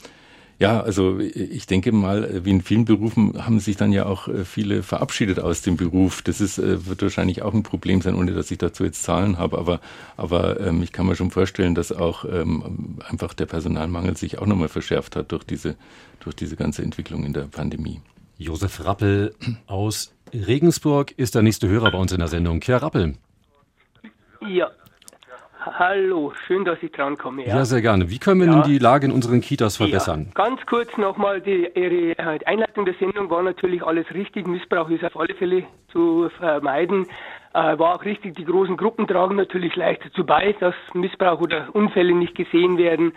[0.58, 4.44] ja, also ich denke mal, wie in vielen Berufen haben sich dann ja auch äh,
[4.44, 6.22] viele verabschiedet aus dem Beruf.
[6.22, 9.38] Das ist, äh, wird wahrscheinlich auch ein Problem sein, ohne dass ich dazu jetzt Zahlen
[9.38, 9.58] habe.
[9.58, 9.80] Aber,
[10.16, 14.46] aber ähm, ich kann mir schon vorstellen, dass auch ähm, einfach der Personalmangel sich auch
[14.46, 15.76] nochmal verschärft hat durch diese,
[16.20, 18.00] durch diese ganze Entwicklung in der Pandemie.
[18.38, 19.34] Josef Rappel
[19.66, 22.60] aus Regensburg ist der nächste Hörer bei uns in der Sendung.
[22.64, 23.14] Herr Rappel.
[24.46, 24.70] Ja,
[25.66, 27.46] Hallo, schön, dass ich drankomme.
[27.46, 27.56] Ja.
[27.56, 28.10] ja, sehr gerne.
[28.10, 28.52] Wie können wir ja.
[28.52, 30.26] nun die Lage in unseren Kitas verbessern?
[30.26, 30.44] Ja.
[30.44, 32.14] Ganz kurz nochmal, die, Ihre
[32.46, 34.46] Einleitung der Sendung war natürlich alles richtig.
[34.46, 37.06] Missbrauch ist auf alle Fälle zu vermeiden.
[37.54, 41.68] Äh, war auch richtig, die großen Gruppen tragen natürlich leichter zu bei, dass Missbrauch oder
[41.72, 43.12] Unfälle nicht gesehen werden.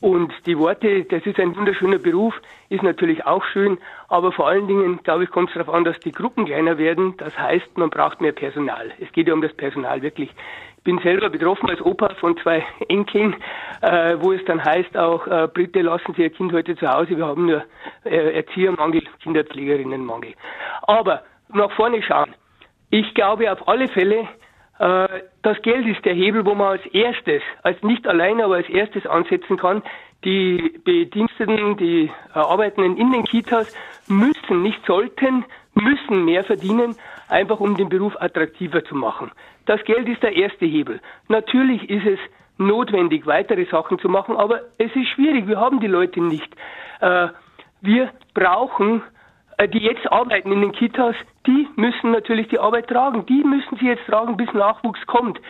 [0.00, 2.34] Und die Worte, das ist ein wunderschöner Beruf,
[2.68, 5.98] ist natürlich auch schön, aber vor allen Dingen, glaube ich, kommt es darauf an, dass
[6.00, 7.14] die Gruppen kleiner werden.
[7.16, 8.92] Das heißt, man braucht mehr Personal.
[9.00, 10.30] Es geht ja um das Personal wirklich
[10.84, 13.36] bin selber betroffen als Opa von zwei Enkeln,
[13.82, 17.16] äh, wo es dann heißt auch, äh, bitte lassen Sie Ihr Kind heute zu Hause,
[17.16, 17.64] wir haben nur
[18.04, 20.34] äh, Erziehermangel, Kinderpflegerinnenmangel.
[20.82, 22.34] Aber nach vorne schauen.
[22.90, 24.28] Ich glaube auf alle Fälle,
[24.78, 25.08] äh,
[25.42, 29.06] das Geld ist der Hebel, wo man als erstes, als nicht alleine, aber als erstes
[29.06, 29.82] ansetzen kann.
[30.24, 33.72] Die Bediensteten, die Arbeitenden in den Kitas
[34.08, 36.96] müssen, nicht sollten, müssen mehr verdienen,
[37.28, 39.30] einfach um den Beruf attraktiver zu machen.
[39.66, 41.00] Das Geld ist der erste Hebel.
[41.28, 42.18] Natürlich ist es
[42.58, 45.46] notwendig, weitere Sachen zu machen, aber es ist schwierig.
[45.46, 46.52] Wir haben die Leute nicht.
[47.00, 47.28] Äh,
[47.80, 49.02] wir brauchen,
[49.56, 51.14] äh, die jetzt arbeiten in den Kitas,
[51.46, 53.26] die müssen natürlich die Arbeit tragen.
[53.26, 55.40] Die müssen sie jetzt tragen, bis Nachwuchs kommt.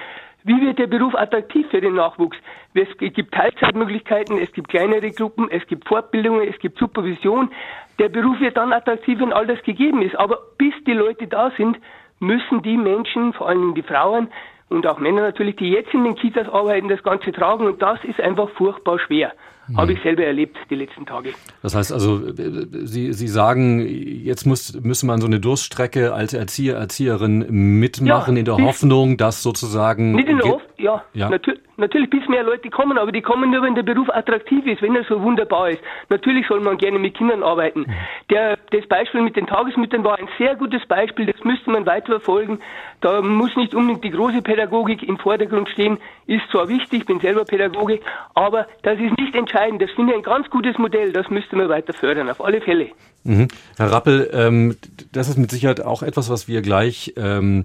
[0.49, 2.39] Wie wird der Beruf attraktiv für den Nachwuchs?
[2.73, 7.51] Es gibt Teilzeitmöglichkeiten, es gibt kleinere Gruppen, es gibt Fortbildungen, es gibt Supervision.
[7.99, 10.17] Der Beruf wird dann attraktiv, wenn all das gegeben ist.
[10.17, 11.79] Aber bis die Leute da sind,
[12.19, 14.29] müssen die Menschen, vor allem die Frauen
[14.69, 17.67] und auch Männer natürlich, die jetzt in den Kitas arbeiten, das Ganze tragen.
[17.67, 19.33] Und das ist einfach furchtbar schwer.
[19.69, 19.77] Mhm.
[19.77, 21.31] Habe ich selber erlebt die letzten Tage.
[21.63, 26.77] Das heißt also, Sie, Sie sagen, jetzt muss, müssen man so eine Durststrecke als Erzieher,
[26.77, 30.13] Erzieherin mitmachen ja, in der Hoffnung, dass sozusagen.
[30.13, 31.03] Nicht in der Hoffnung, ja.
[31.13, 31.29] ja.
[31.29, 34.81] Natürlich, natürlich, bis mehr Leute kommen, aber die kommen nur, wenn der Beruf attraktiv ist,
[34.81, 35.83] wenn er so wunderbar ist.
[36.09, 37.87] Natürlich soll man gerne mit Kindern arbeiten.
[38.31, 42.07] Der, das Beispiel mit den Tagesmüttern war ein sehr gutes Beispiel, das müsste man weiter
[42.07, 42.61] verfolgen.
[43.01, 47.45] Da muss nicht unbedingt die große Pädagogik im Vordergrund stehen, ist zwar wichtig, bin selber
[47.45, 48.01] Pädagoge,
[48.35, 49.83] aber das ist nicht entscheidend entscheidend.
[49.83, 51.13] Das finde ich ein ganz gutes Modell.
[51.13, 52.89] Das müsste man weiter fördern, auf alle Fälle.
[53.25, 53.49] Mhm.
[53.77, 54.77] Herr Rappel, ähm,
[55.13, 57.65] das ist mit Sicherheit auch etwas, was wir gleich ähm,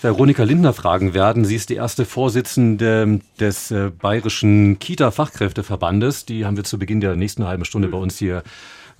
[0.00, 1.44] Veronika Lindner fragen werden.
[1.44, 6.24] Sie ist die erste Vorsitzende des äh, Bayerischen Kita-Fachkräfteverbandes.
[6.24, 8.44] Die haben wir zu Beginn der nächsten halben Stunde bei uns hier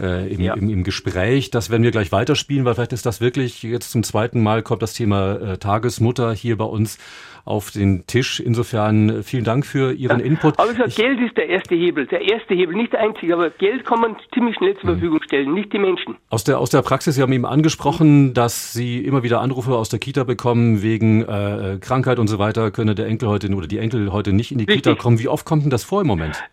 [0.00, 0.54] äh, im, ja.
[0.54, 1.50] im, im, Gespräch.
[1.50, 4.82] Das werden wir gleich weiterspielen, weil vielleicht ist das wirklich jetzt zum zweiten Mal kommt
[4.82, 6.98] das Thema äh, Tagesmutter hier bei uns
[7.44, 8.40] auf den Tisch.
[8.40, 10.58] Insofern äh, vielen Dank für Ihren Input.
[10.58, 13.50] Aber ich sage, Geld ist der erste Hebel, der erste Hebel, nicht der einzige, aber
[13.50, 14.94] Geld kann man ziemlich schnell zur mhm.
[14.94, 16.16] Verfügung stellen, nicht die Menschen.
[16.28, 19.88] Aus der, aus der Praxis, Sie haben eben angesprochen, dass Sie immer wieder Anrufe aus
[19.88, 23.78] der Kita bekommen wegen äh, Krankheit und so weiter, könne der Enkel heute oder die
[23.78, 24.84] Enkel heute nicht in die Richtig.
[24.84, 25.18] Kita kommen.
[25.18, 26.44] Wie oft kommt denn das vor im Moment?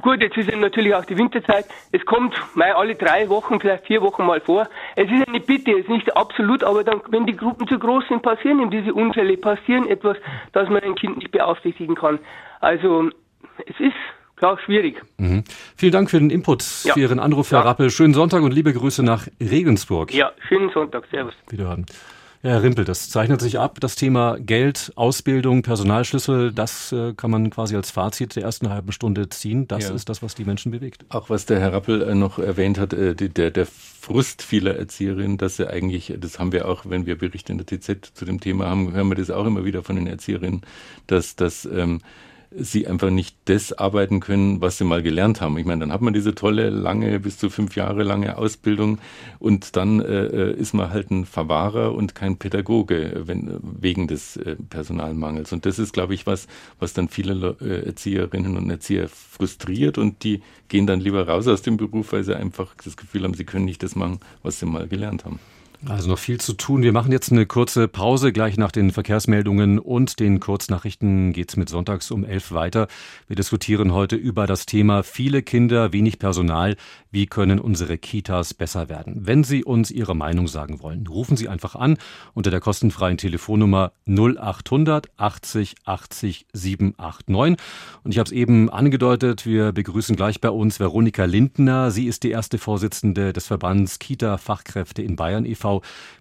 [0.00, 1.66] Gut, jetzt ist ja natürlich auch die Winterzeit.
[1.92, 4.68] Es kommt mal alle drei Wochen, vielleicht vier Wochen mal vor.
[4.96, 8.04] Es ist eine Bitte, es ist nicht absolut, aber dann, wenn die Gruppen zu groß
[8.08, 10.16] sind, passieren eben diese Unfälle, passieren etwas,
[10.52, 12.18] dass man ein Kind nicht beaufsichtigen kann.
[12.60, 13.10] Also
[13.66, 13.94] es ist
[14.36, 15.00] klar schwierig.
[15.18, 15.44] Mhm.
[15.76, 16.94] Vielen Dank für den Input, ja.
[16.94, 17.64] für Ihren Anruf, Herr ja.
[17.64, 17.90] Rappel.
[17.90, 20.12] Schönen Sonntag und liebe Grüße nach Regensburg.
[20.12, 21.04] Ja, schönen Sonntag.
[21.10, 21.34] Servus.
[21.50, 21.86] Wiederhören.
[22.50, 23.78] Herr Rimpel, das zeichnet sich ab.
[23.80, 28.92] Das Thema Geld, Ausbildung, Personalschlüssel, das äh, kann man quasi als Fazit der ersten halben
[28.92, 29.66] Stunde ziehen.
[29.66, 29.94] Das ja.
[29.94, 31.06] ist das, was die Menschen bewegt.
[31.08, 35.38] Auch was der Herr Rappel äh, noch erwähnt hat, äh, der, der Frust vieler Erzieherinnen,
[35.38, 38.40] dass sie eigentlich, das haben wir auch, wenn wir Berichte in der TZ zu dem
[38.40, 40.60] Thema haben, hören wir das auch immer wieder von den Erzieherinnen,
[41.06, 42.02] dass, dass ähm,
[42.56, 45.58] sie einfach nicht das arbeiten können, was sie mal gelernt haben.
[45.58, 48.98] Ich meine, dann hat man diese tolle, lange, bis zu fünf Jahre lange Ausbildung
[49.38, 54.36] und dann äh, äh ist man halt ein Verwahrer und kein Pädagoge wenn, wegen des
[54.36, 55.52] äh, Personalmangels.
[55.52, 56.46] Und das ist, glaube ich, was,
[56.78, 61.62] was dann viele äh, Erzieherinnen und Erzieher frustriert und die gehen dann lieber raus aus
[61.62, 64.66] dem Beruf, weil sie einfach das Gefühl haben, sie können nicht das machen, was sie
[64.66, 65.38] mal gelernt haben.
[65.88, 66.82] Also noch viel zu tun.
[66.82, 68.32] Wir machen jetzt eine kurze Pause.
[68.32, 72.88] Gleich nach den Verkehrsmeldungen und den Kurznachrichten geht's mit Sonntags um elf weiter.
[73.26, 76.76] Wir diskutieren heute über das Thema viele Kinder, wenig Personal.
[77.10, 79.26] Wie können unsere Kitas besser werden?
[79.26, 81.98] Wenn Sie uns Ihre Meinung sagen wollen, rufen Sie einfach an
[82.32, 87.64] unter der kostenfreien Telefonnummer 0800 80 80 789.
[88.04, 91.90] Und ich habe es eben angedeutet, wir begrüßen gleich bei uns Veronika Lindner.
[91.90, 95.73] Sie ist die erste Vorsitzende des Verbands Kita Fachkräfte in Bayern e.V.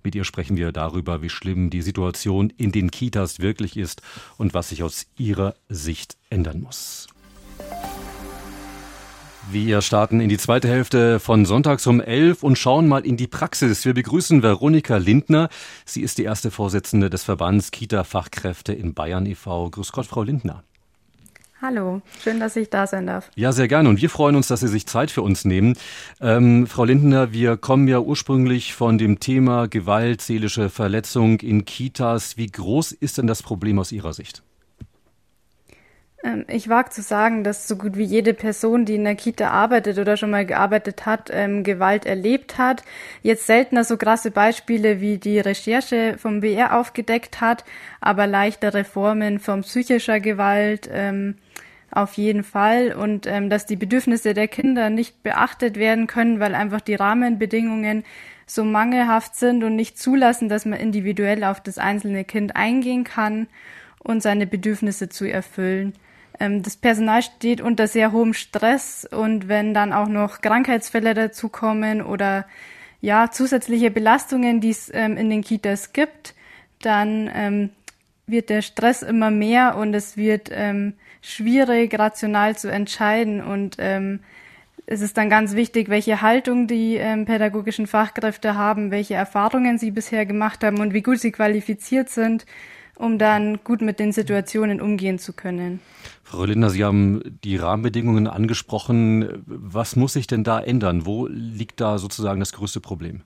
[0.04, 4.02] Mit ihr sprechen wir darüber, wie schlimm die Situation in den Kitas wirklich ist
[4.38, 7.08] und was sich aus ihrer Sicht ändern muss.
[9.52, 13.28] Wir starten in die zweite Hälfte von Sonntags um 11 und schauen mal in die
[13.28, 13.84] Praxis.
[13.86, 15.50] Wir begrüßen Veronika Lindner.
[15.86, 19.70] Sie ist die erste Vorsitzende des Verbands Kita-Fachkräfte in Bayern e.V.
[19.70, 20.64] Grüß Gott, Frau Lindner.
[21.66, 23.32] Hallo, schön, dass ich da sein darf.
[23.38, 23.88] Ja, sehr gerne.
[23.88, 25.78] Und wir freuen uns, dass Sie sich Zeit für uns nehmen.
[26.20, 32.36] Ähm, Frau Lindner, wir kommen ja ursprünglich von dem Thema Gewalt, seelische Verletzung in Kitas.
[32.36, 34.44] Wie groß ist denn das Problem aus Ihrer Sicht?
[36.24, 39.50] Ähm, ich wage zu sagen, dass so gut wie jede Person, die in der Kita
[39.50, 42.84] arbeitet oder schon mal gearbeitet hat, ähm, Gewalt erlebt hat.
[43.22, 47.66] Jetzt seltener so krasse Beispiele, wie die Recherche vom BR aufgedeckt hat,
[48.02, 51.36] aber leichtere Formen von psychischer Gewalt ähm,
[51.92, 52.94] auf jeden Fall.
[52.94, 58.04] Und ähm, dass die Bedürfnisse der Kinder nicht beachtet werden können, weil einfach die Rahmenbedingungen
[58.46, 63.48] so mangelhaft sind und nicht zulassen, dass man individuell auf das einzelne Kind eingehen kann
[64.00, 65.94] und seine Bedürfnisse zu erfüllen.
[66.40, 72.02] Ähm, das Personal steht unter sehr hohem Stress und wenn dann auch noch Krankheitsfälle dazukommen
[72.02, 72.46] oder
[73.02, 76.36] ja, zusätzliche Belastungen, die es ähm, in den Kitas gibt,
[76.82, 77.70] dann ähm,
[78.28, 83.42] wird der Stress immer mehr und es wird ähm, schwierig, rational zu entscheiden.
[83.42, 84.20] Und ähm,
[84.86, 89.92] es ist dann ganz wichtig, welche Haltung die ähm, pädagogischen Fachkräfte haben, welche Erfahrungen sie
[89.92, 92.46] bisher gemacht haben und wie gut sie qualifiziert sind,
[92.96, 95.80] um dann gut mit den Situationen umgehen zu können.
[96.34, 99.44] Frau Lindner, Sie haben die Rahmenbedingungen angesprochen.
[99.46, 101.06] Was muss sich denn da ändern?
[101.06, 103.22] Wo liegt da sozusagen das größte Problem?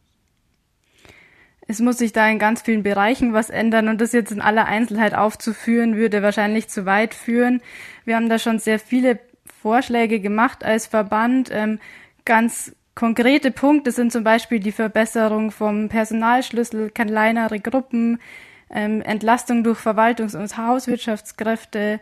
[1.70, 4.66] Es muss sich da in ganz vielen Bereichen was ändern und das jetzt in aller
[4.66, 7.62] Einzelheit aufzuführen, würde wahrscheinlich zu weit führen.
[8.04, 9.20] Wir haben da schon sehr viele
[9.62, 11.50] Vorschläge gemacht als Verband.
[11.50, 11.80] Ähm,
[12.26, 18.20] ganz konkrete Punkte sind zum Beispiel die Verbesserung vom Personalschlüssel, kleinere Gruppen,
[18.70, 22.02] ähm, Entlastung durch Verwaltungs- und Hauswirtschaftskräfte,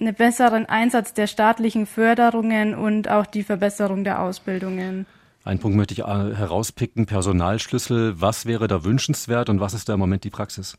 [0.00, 5.06] einen besseren Einsatz der staatlichen Förderungen und auch die Verbesserung der Ausbildungen.
[5.44, 8.20] Ein Punkt möchte ich äh, herauspicken, Personalschlüssel.
[8.20, 10.76] Was wäre da wünschenswert und was ist da im Moment die Praxis?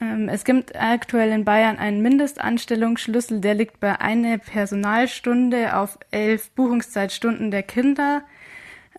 [0.00, 6.50] Ähm, es gibt aktuell in Bayern einen Mindestanstellungsschlüssel, der liegt bei einer Personalstunde auf elf
[6.50, 8.22] Buchungszeitstunden der Kinder.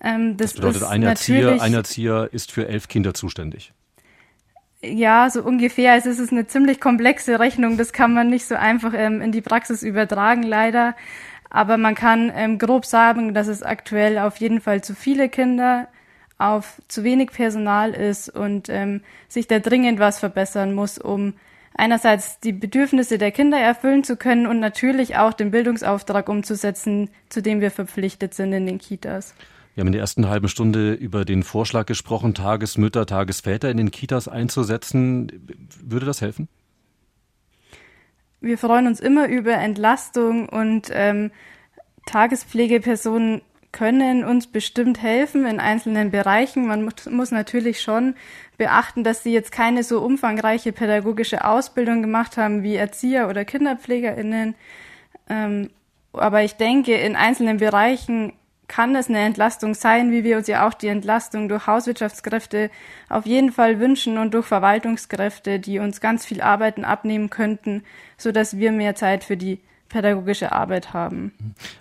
[0.02, 3.74] Ähm, das, das bedeutet, ein Erzieher, ein Erzieher ist für elf Kinder zuständig.
[4.82, 5.96] Ja, so ungefähr.
[5.96, 7.78] Es ist eine ziemlich komplexe Rechnung.
[7.78, 10.96] Das kann man nicht so einfach ähm, in die Praxis übertragen, leider.
[11.50, 15.88] Aber man kann ähm, grob sagen, dass es aktuell auf jeden Fall zu viele Kinder
[16.38, 21.34] auf zu wenig Personal ist und ähm, sich da dringend was verbessern muss, um
[21.74, 27.42] einerseits die Bedürfnisse der Kinder erfüllen zu können und natürlich auch den Bildungsauftrag umzusetzen, zu
[27.42, 29.34] dem wir verpflichtet sind in den Kitas.
[29.76, 33.92] Wir haben in der ersten halben Stunde über den Vorschlag gesprochen, Tagesmütter, Tagesväter in den
[33.92, 35.48] Kitas einzusetzen.
[35.84, 36.48] Würde das helfen?
[38.46, 41.32] wir freuen uns immer über Entlastung und ähm,
[42.06, 46.68] Tagespflegepersonen können uns bestimmt helfen in einzelnen Bereichen.
[46.68, 48.16] Man muss, natürlich schon
[48.58, 54.56] beachten, dass sie jetzt keine so umfangreiche pädagogische Ausbildung gemacht haben wie Erzieher oder Kinderpflegerinnen.
[55.28, 55.72] Ähm,
[56.14, 58.32] aber ich denke, in einzelnen Bereichen
[58.68, 62.70] kann es eine Entlastung sein, wie wir uns ja auch die Entlastung durch Hauswirtschaftskräfte
[63.10, 67.84] auf jeden Fall wünschen und durch Verwaltungskräfte, die uns ganz viel Arbeiten abnehmen könnten,
[68.18, 71.32] so dass wir mehr Zeit für die pädagogische Arbeit haben.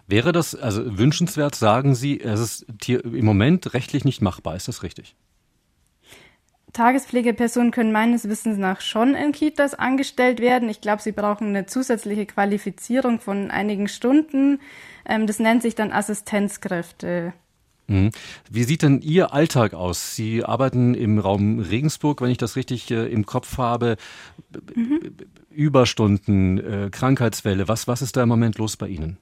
[0.07, 4.69] Wäre das also wünschenswert, sagen Sie, es ist hier im Moment rechtlich nicht machbar, ist
[4.69, 5.17] das richtig?
[6.75, 10.69] Tagespflegepersonen können meines Wissens nach schon in Kitas angestellt werden.
[10.69, 14.61] Ich glaube, sie brauchen eine zusätzliche Qualifizierung von einigen Stunden.
[15.07, 17.33] Ähm, das nennt sich dann Assistenzkräfte.
[17.87, 18.11] Mhm.
[18.51, 20.17] Wie sieht denn Ihr Alltag aus?
[20.17, 23.97] Sie arbeiten im Raum Regensburg, wenn ich das richtig äh, im Kopf habe.
[24.75, 25.15] Mhm.
[25.51, 27.69] Überstunden, äh, Krankheitsfälle.
[27.69, 29.19] Was, was ist da im Moment los bei Ihnen?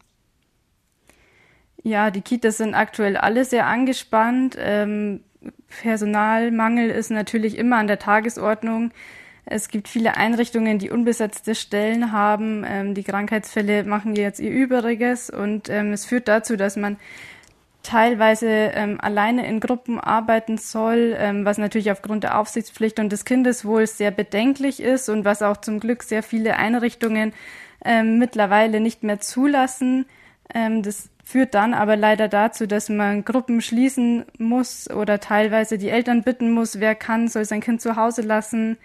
[1.82, 4.56] Ja, die Kitas sind aktuell alle sehr angespannt.
[4.58, 5.20] Ähm,
[5.80, 8.90] Personalmangel ist natürlich immer an der Tagesordnung.
[9.44, 12.64] Es gibt viele Einrichtungen, die unbesetzte Stellen haben.
[12.66, 16.96] Ähm, die Krankheitsfälle machen jetzt ihr Übriges und ähm, es führt dazu, dass man
[17.82, 23.24] teilweise ähm, alleine in Gruppen arbeiten soll, ähm, was natürlich aufgrund der Aufsichtspflicht und des
[23.24, 27.32] Kindeswohls sehr bedenklich ist und was auch zum Glück sehr viele Einrichtungen
[27.84, 30.06] ähm, mittlerweile nicht mehr zulassen.
[30.54, 35.88] Ähm, das führt dann aber leider dazu, dass man Gruppen schließen muss oder teilweise die
[35.88, 38.76] Eltern bitten muss, wer kann, soll sein Kind zu Hause lassen,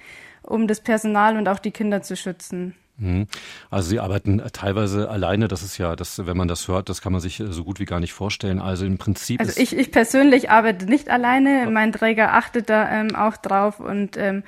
[0.44, 2.76] um das Personal und auch die Kinder zu schützen.
[2.98, 3.28] Mhm.
[3.70, 5.48] Also Sie arbeiten teilweise alleine.
[5.48, 7.86] Das ist ja, das, wenn man das hört, das kann man sich so gut wie
[7.86, 8.60] gar nicht vorstellen.
[8.60, 9.40] Also im Prinzip.
[9.40, 11.70] Also ich, ich persönlich arbeite nicht alleine.
[11.70, 14.44] Mein Träger achtet da ähm, auch drauf und ähm,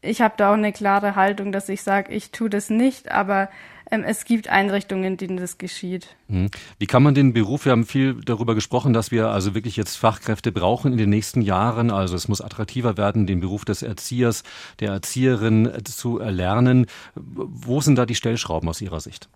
[0.00, 3.48] ich habe da auch eine klare Haltung, dass ich sage, ich tue das nicht, aber
[3.90, 6.08] es gibt Einrichtungen, in denen das geschieht.
[6.28, 6.50] Mhm.
[6.78, 9.96] Wie kann man den Beruf, wir haben viel darüber gesprochen, dass wir also wirklich jetzt
[9.96, 11.90] Fachkräfte brauchen in den nächsten Jahren.
[11.90, 14.42] Also es muss attraktiver werden, den Beruf des Erziehers,
[14.80, 16.86] der Erzieherin zu erlernen.
[17.14, 19.28] Wo sind da die Stellschrauben aus Ihrer Sicht?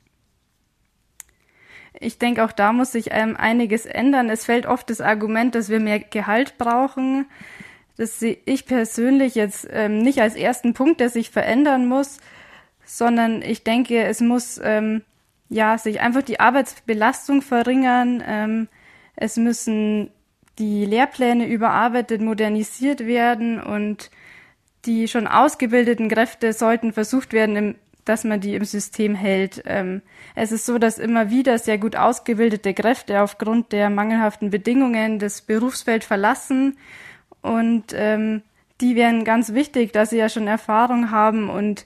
[1.99, 4.29] Ich denke, auch da muss sich ähm, einiges ändern.
[4.29, 7.27] Es fällt oft das Argument, dass wir mehr Gehalt brauchen.
[7.97, 12.19] Das sehe ich persönlich jetzt ähm, nicht als ersten Punkt, der sich verändern muss
[12.85, 15.03] sondern ich denke, es muss ähm,
[15.49, 18.23] ja sich einfach die Arbeitsbelastung verringern.
[18.27, 18.69] Ähm,
[19.17, 20.11] es müssen
[20.59, 24.11] die Lehrpläne überarbeitet, modernisiert werden und
[24.85, 29.63] die schon ausgebildeten Kräfte sollten versucht werden, im, dass man die im System hält.
[29.65, 30.03] Ähm,
[30.35, 35.43] es ist so, dass immer wieder sehr gut ausgebildete Kräfte aufgrund der mangelhaften Bedingungen das
[35.43, 36.77] Berufsfeld verlassen
[37.43, 38.43] und ähm,
[38.81, 41.85] die wären ganz wichtig, dass sie ja schon Erfahrung haben und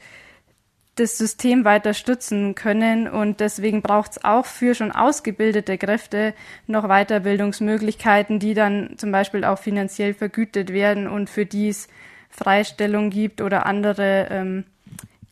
[0.96, 3.08] das System weiter stützen können.
[3.08, 6.34] Und deswegen braucht es auch für schon ausgebildete Kräfte
[6.66, 11.88] noch Weiterbildungsmöglichkeiten, die dann zum Beispiel auch finanziell vergütet werden und für die es
[12.30, 14.64] Freistellung gibt oder andere ähm,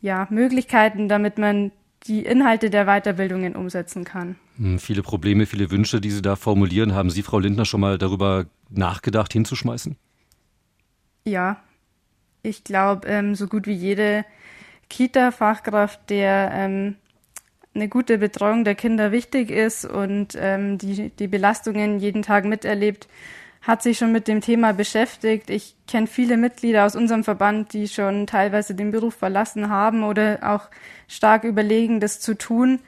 [0.01, 1.73] ja, Möglichkeiten, damit man
[2.07, 4.37] die Inhalte der Weiterbildungen umsetzen kann.
[4.59, 6.95] Hm, viele Probleme, viele Wünsche, die Sie da formulieren.
[6.95, 9.97] Haben Sie, Frau Lindner, schon mal darüber nachgedacht, hinzuschmeißen?
[11.25, 11.63] Ja,
[12.43, 14.27] ich glaube, ähm, so gut wie jede
[14.89, 16.97] Kita-Fachkraft, der ähm,
[17.75, 23.09] eine gute Betreuung der Kinder wichtig ist und ähm, die, die Belastungen jeden Tag miterlebt,
[23.63, 25.49] hat sich schon mit dem Thema beschäftigt.
[25.49, 30.39] Ich kenne viele Mitglieder aus unserem Verband, die schon teilweise den Beruf verlassen haben oder
[30.43, 30.69] auch
[31.09, 32.81] stark überlegen, das zu tun.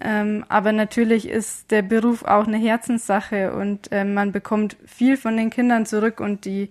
[0.00, 5.36] Ähm, aber natürlich ist der Beruf auch eine Herzenssache und ähm, man bekommt viel von
[5.36, 6.70] den Kindern zurück und die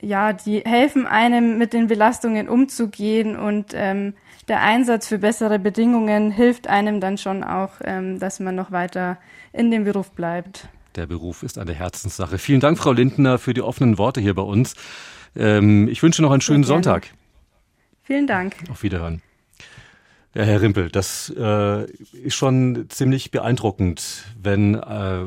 [0.00, 4.14] ja, die helfen einem mit den Belastungen umzugehen und ähm,
[4.48, 9.18] der Einsatz für bessere Bedingungen hilft einem dann schon auch, ähm, dass man noch weiter
[9.52, 10.68] in dem Beruf bleibt.
[10.96, 12.38] Der Beruf ist eine Herzenssache.
[12.38, 14.74] Vielen Dank, Frau Lindner, für die offenen Worte hier bei uns.
[15.36, 17.06] Ähm, ich wünsche noch einen schönen Sonntag.
[18.02, 18.56] Vielen Dank.
[18.70, 19.22] Auf Wiederhören.
[20.34, 25.26] Ja, Herr Rimpel, das äh, ist schon ziemlich beeindruckend, wenn äh,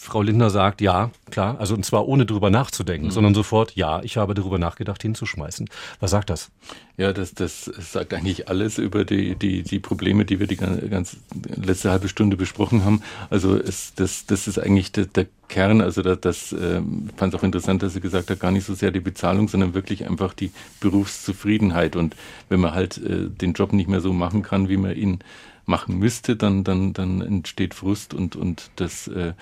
[0.00, 3.10] Frau Lindner sagt, ja, klar, also und zwar ohne drüber nachzudenken, mhm.
[3.10, 5.68] sondern sofort, ja, ich habe darüber nachgedacht, hinzuschmeißen.
[5.98, 6.50] Was sagt das?
[6.96, 11.16] Ja, das, das sagt eigentlich alles über die, die, die Probleme, die wir die ganz
[11.56, 13.02] letzte halbe Stunde besprochen haben.
[13.28, 16.80] Also es, das, das ist eigentlich der, der Kern, also das, das äh,
[17.16, 19.74] fand es auch interessant, dass sie gesagt hat, gar nicht so sehr die Bezahlung, sondern
[19.74, 21.96] wirklich einfach die Berufszufriedenheit.
[21.96, 22.14] Und
[22.48, 25.18] wenn man halt äh, den Job nicht mehr so machen kann, wie man ihn
[25.68, 29.34] machen müsste, dann, dann, dann entsteht Frust und, und das äh,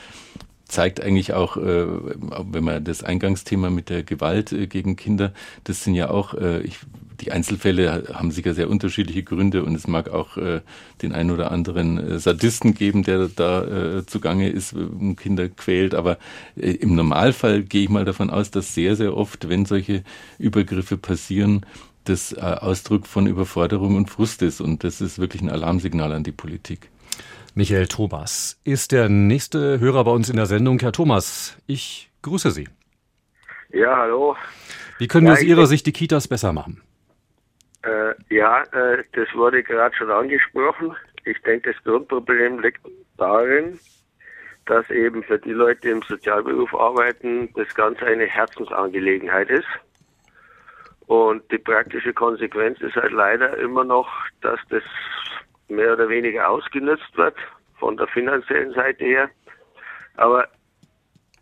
[0.69, 5.33] zeigt eigentlich auch, äh, wenn man das Eingangsthema mit der Gewalt äh, gegen Kinder,
[5.65, 6.79] das sind ja auch, äh, ich,
[7.21, 10.61] die Einzelfälle haben sicher sehr unterschiedliche Gründe und es mag auch äh,
[11.03, 15.95] den einen oder anderen äh, Sadisten geben, der da äh, zugange ist und Kinder quält.
[15.95, 16.19] Aber
[16.57, 20.03] äh, im Normalfall gehe ich mal davon aus, dass sehr, sehr oft, wenn solche
[20.39, 21.65] Übergriffe passieren,
[22.05, 24.61] das äh, Ausdruck von Überforderung und Frust ist.
[24.61, 26.91] Und das ist wirklich ein Alarmsignal an die Politik.
[27.59, 30.79] Michael Thomas ist der nächste Hörer bei uns in der Sendung.
[30.79, 32.69] Herr Thomas, ich grüße Sie.
[33.71, 34.37] Ja, hallo.
[34.99, 36.83] Wie können ja, wir aus Ihrer Sicht die Kitas besser machen?
[37.83, 40.95] Äh, ja, äh, das wurde gerade schon angesprochen.
[41.25, 42.83] Ich denke, das Grundproblem liegt
[43.17, 43.79] darin,
[44.67, 49.69] dass eben für die Leute, die im Sozialberuf arbeiten, das Ganze eine Herzensangelegenheit ist.
[51.07, 54.11] Und die praktische Konsequenz ist halt leider immer noch,
[54.43, 54.83] dass das
[55.69, 57.37] mehr oder weniger ausgenutzt wird
[57.79, 59.31] von der finanziellen Seite her.
[60.17, 60.49] Aber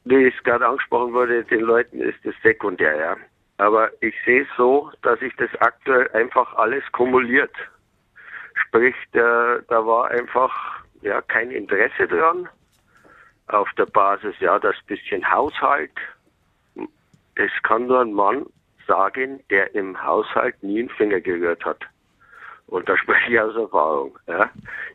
[0.04, 3.16] wie es gerade angesprochen wurde, den Leuten ist das sekundär, ja.
[3.58, 7.54] Aber ich sehe es so, dass sich das aktuell einfach alles kumuliert.
[8.54, 12.48] Sprich, da, da war einfach ja kein Interesse dran.
[13.48, 15.92] Auf der Basis, ja, das bisschen Haushalt,
[17.36, 18.46] das kann nur ein Mann
[18.86, 21.84] sagen, der im Haushalt nie einen Finger gerührt hat.
[22.66, 24.18] Und da spreche ich aus Erfahrung.
[24.26, 24.50] Ja.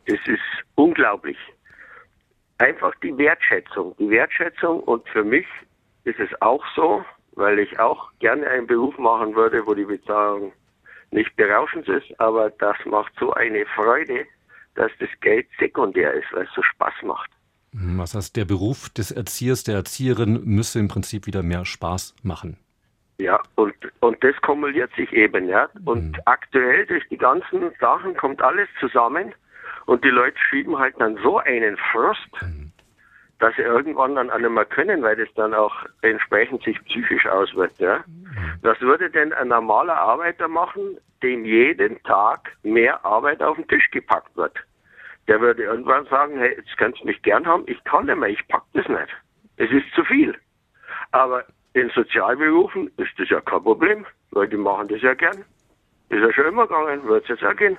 [0.07, 0.41] Das ist
[0.75, 1.37] unglaublich.
[2.57, 3.95] Einfach die Wertschätzung.
[3.99, 5.45] Die Wertschätzung und für mich
[6.03, 7.03] ist es auch so,
[7.33, 10.51] weil ich auch gerne einen Beruf machen würde, wo die Bezahlung
[11.11, 14.25] nicht berauschend ist, aber das macht so eine Freude,
[14.75, 17.31] dass das Geld sekundär ist, weil es so Spaß macht.
[17.71, 22.57] Was heißt, der Beruf des Erziehers, der Erzieherin müsse im Prinzip wieder mehr Spaß machen?
[23.19, 25.67] Ja, und, und das kumuliert sich eben, ja.
[25.83, 26.21] Und mhm.
[26.23, 29.33] aktuell durch die ganzen Sachen kommt alles zusammen
[29.85, 32.71] und die Leute schieben halt dann so einen Frust, mhm.
[33.39, 37.79] dass sie irgendwann dann alle mal können, weil das dann auch entsprechend sich psychisch auswirkt,
[37.79, 38.05] ja.
[38.07, 38.53] Mhm.
[38.61, 43.91] Was würde denn ein normaler Arbeiter machen, dem jeden Tag mehr Arbeit auf den Tisch
[43.91, 44.57] gepackt wird?
[45.27, 48.29] Der würde irgendwann sagen, hey, jetzt kannst du mich gern haben, ich kann nicht mehr,
[48.29, 49.09] ich pack das nicht.
[49.57, 50.33] Es ist zu viel.
[51.11, 51.43] Aber
[51.73, 55.37] in Sozialberufen ist das ja kein Problem, weil die machen das ja gern.
[56.09, 57.77] Ist ja schon immer gegangen, wird es jetzt auch gehen.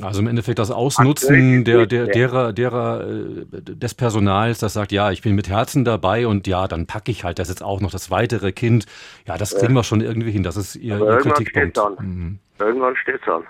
[0.00, 5.10] Also im Endeffekt das Ausnutzen der, der, derer, derer, äh, des Personals, das sagt, ja,
[5.10, 7.90] ich bin mit Herzen dabei und ja, dann packe ich halt das jetzt auch noch,
[7.90, 8.86] das weitere Kind.
[9.26, 10.42] Ja, das kriegen wir schon irgendwie hin.
[10.42, 11.78] Das ist ihr, ihr Kritikpunkt.
[11.78, 11.96] An.
[12.00, 12.38] Mhm.
[12.58, 13.42] Irgendwann steht es an.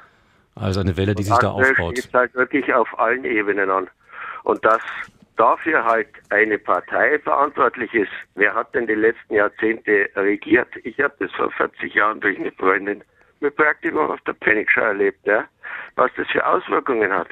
[0.57, 1.99] Also eine Welle, die und sich da aufbaut.
[1.99, 3.89] Es halt wirklich auf allen Ebenen an.
[4.43, 4.81] Und das
[5.37, 8.13] dafür halt eine Partei verantwortlich ist.
[8.35, 10.69] Wer hat denn die letzten Jahrzehnte regiert?
[10.85, 13.03] Ich habe das vor 40 Jahren durch eine Freundin
[13.41, 15.45] mit Praktikum auf der Pfennigschau erlebt, ja,
[15.97, 17.29] was das für Auswirkungen hat.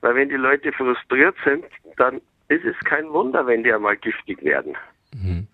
[0.00, 1.64] Weil wenn die Leute frustriert sind,
[1.96, 4.76] dann ist es kein Wunder, wenn die einmal giftig werden.
[5.14, 5.48] Mhm.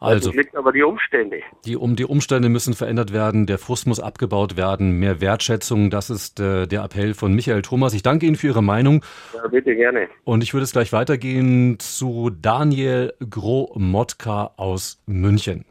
[0.00, 1.42] Also, das liegt aber die Umstände.
[1.66, 6.08] Die, um, die Umstände müssen verändert werden, der Frust muss abgebaut werden, mehr Wertschätzung, das
[6.08, 7.92] ist äh, der Appell von Michael Thomas.
[7.92, 9.04] Ich danke Ihnen für Ihre Meinung.
[9.34, 10.08] Ja, bitte gerne.
[10.24, 15.66] Und ich würde es gleich weitergehen zu Daniel Gromotka aus München.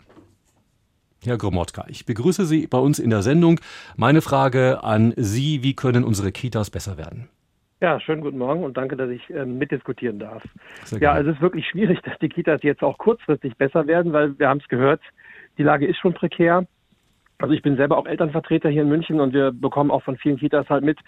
[1.25, 3.59] Herr Gromotka, ich begrüße Sie bei uns in der Sendung.
[3.97, 7.29] Meine Frage an Sie, wie können unsere Kitas besser werden?
[7.81, 10.43] Ja, schönen guten Morgen und danke, dass ich äh, mitdiskutieren darf.
[10.99, 14.37] Ja, also es ist wirklich schwierig, dass die Kitas jetzt auch kurzfristig besser werden, weil
[14.37, 15.01] wir haben es gehört,
[15.57, 16.65] die Lage ist schon prekär.
[17.37, 20.37] Also ich bin selber auch Elternvertreter hier in München und wir bekommen auch von vielen
[20.37, 20.99] Kitas halt mit,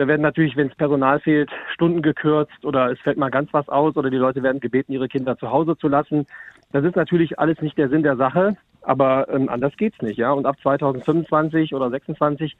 [0.00, 3.68] da werden natürlich, wenn es Personal fehlt, Stunden gekürzt oder es fällt mal ganz was
[3.68, 6.26] aus oder die Leute werden gebeten, ihre Kinder zu Hause zu lassen.
[6.72, 10.32] Das ist natürlich alles nicht der Sinn der Sache, aber ähm, anders geht's nicht, ja.
[10.32, 12.56] Und ab 2025 oder 26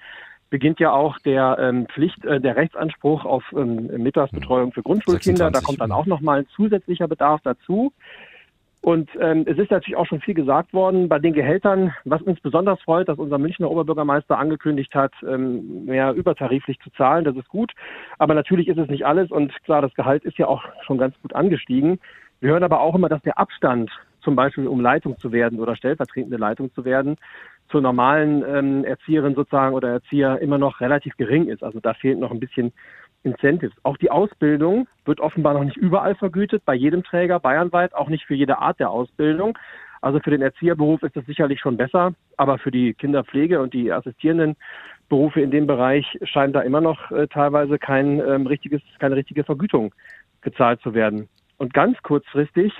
[0.51, 5.47] beginnt ja auch der ähm, Pflicht, äh, der Rechtsanspruch auf ähm, Mittagsbetreuung für Grundschulkinder.
[5.47, 5.53] 26.
[5.53, 7.93] Da kommt dann auch nochmal ein zusätzlicher Bedarf dazu.
[8.83, 12.41] Und ähm, es ist natürlich auch schon viel gesagt worden bei den Gehältern, was uns
[12.41, 17.25] besonders freut, dass unser Münchner Oberbürgermeister angekündigt hat, ähm, mehr übertariflich zu zahlen.
[17.25, 17.73] Das ist gut.
[18.19, 19.31] Aber natürlich ist es nicht alles.
[19.31, 22.01] Und klar, das Gehalt ist ja auch schon ganz gut angestiegen.
[22.41, 23.91] Wir hören aber auch immer, dass der Abstand,
[24.23, 27.19] zum Beispiel um Leitung zu werden oder stellvertretende Leitung zu werden,
[27.71, 31.63] zur normalen ähm, Erzieherin sozusagen oder Erzieher immer noch relativ gering ist.
[31.63, 32.73] Also da fehlt noch ein bisschen
[33.23, 33.75] Incentives.
[33.83, 38.25] Auch die Ausbildung wird offenbar noch nicht überall vergütet, bei jedem Träger bayernweit, auch nicht
[38.25, 39.59] für jede Art der Ausbildung.
[40.01, 43.93] Also für den Erzieherberuf ist das sicherlich schon besser, aber für die Kinderpflege und die
[43.93, 44.57] assistierenden
[45.11, 49.45] Berufe in dem Bereich scheint da immer noch äh, teilweise kein ähm, richtiges, keine richtige
[49.45, 49.93] Vergütung
[50.41, 51.29] gezahlt zu werden.
[51.59, 52.73] Und ganz kurzfristig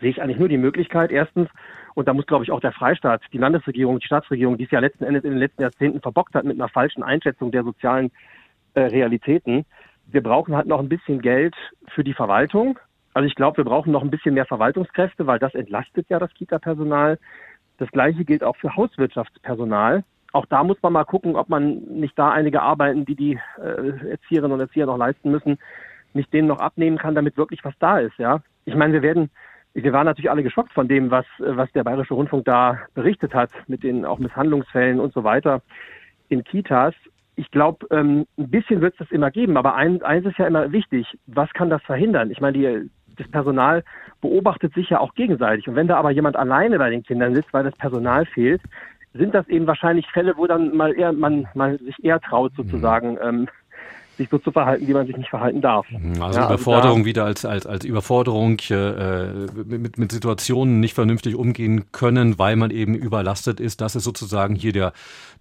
[0.00, 1.48] sehe ich eigentlich nur die Möglichkeit, erstens,
[1.94, 4.80] und da muss, glaube ich, auch der Freistaat, die Landesregierung, die Staatsregierung, die es ja
[4.80, 8.10] letzten Endes in den letzten Jahrzehnten verbockt hat mit einer falschen Einschätzung der sozialen
[8.74, 9.64] äh, Realitäten.
[10.06, 11.54] Wir brauchen halt noch ein bisschen Geld
[11.88, 12.78] für die Verwaltung.
[13.14, 16.32] Also ich glaube, wir brauchen noch ein bisschen mehr Verwaltungskräfte, weil das entlastet ja das
[16.34, 17.18] Kita-Personal.
[17.78, 20.04] Das Gleiche gilt auch für Hauswirtschaftspersonal.
[20.32, 24.10] Auch da muss man mal gucken, ob man nicht da einige Arbeiten, die die äh,
[24.10, 25.58] Erzieherinnen und Erzieher noch leisten müssen,
[26.12, 28.16] nicht denen noch abnehmen kann, damit wirklich was da ist.
[28.18, 29.30] Ja, ich meine, wir werden
[29.74, 33.50] wir waren natürlich alle geschockt von dem, was, was der Bayerische Rundfunk da berichtet hat,
[33.68, 35.62] mit den auch Misshandlungsfällen und so weiter
[36.28, 36.94] in Kitas.
[37.36, 40.46] Ich glaube, ähm, ein bisschen wird es das immer geben, aber ein, eins ist ja
[40.46, 42.30] immer wichtig, was kann das verhindern?
[42.30, 43.84] Ich meine, die, das Personal
[44.20, 45.68] beobachtet sich ja auch gegenseitig.
[45.68, 48.62] Und wenn da aber jemand alleine bei den Kindern sitzt, weil das Personal fehlt,
[49.14, 53.18] sind das eben wahrscheinlich Fälle, wo dann mal eher man, man sich eher traut, sozusagen,
[53.22, 53.48] ähm,
[54.20, 55.86] sich so zu verhalten, wie man sich nicht verhalten darf.
[56.20, 61.34] Also ja, Überforderung also wieder als, als, als Überforderung, äh, mit, mit Situationen nicht vernünftig
[61.34, 63.80] umgehen können, weil man eben überlastet ist.
[63.80, 64.92] Das ist sozusagen hier der,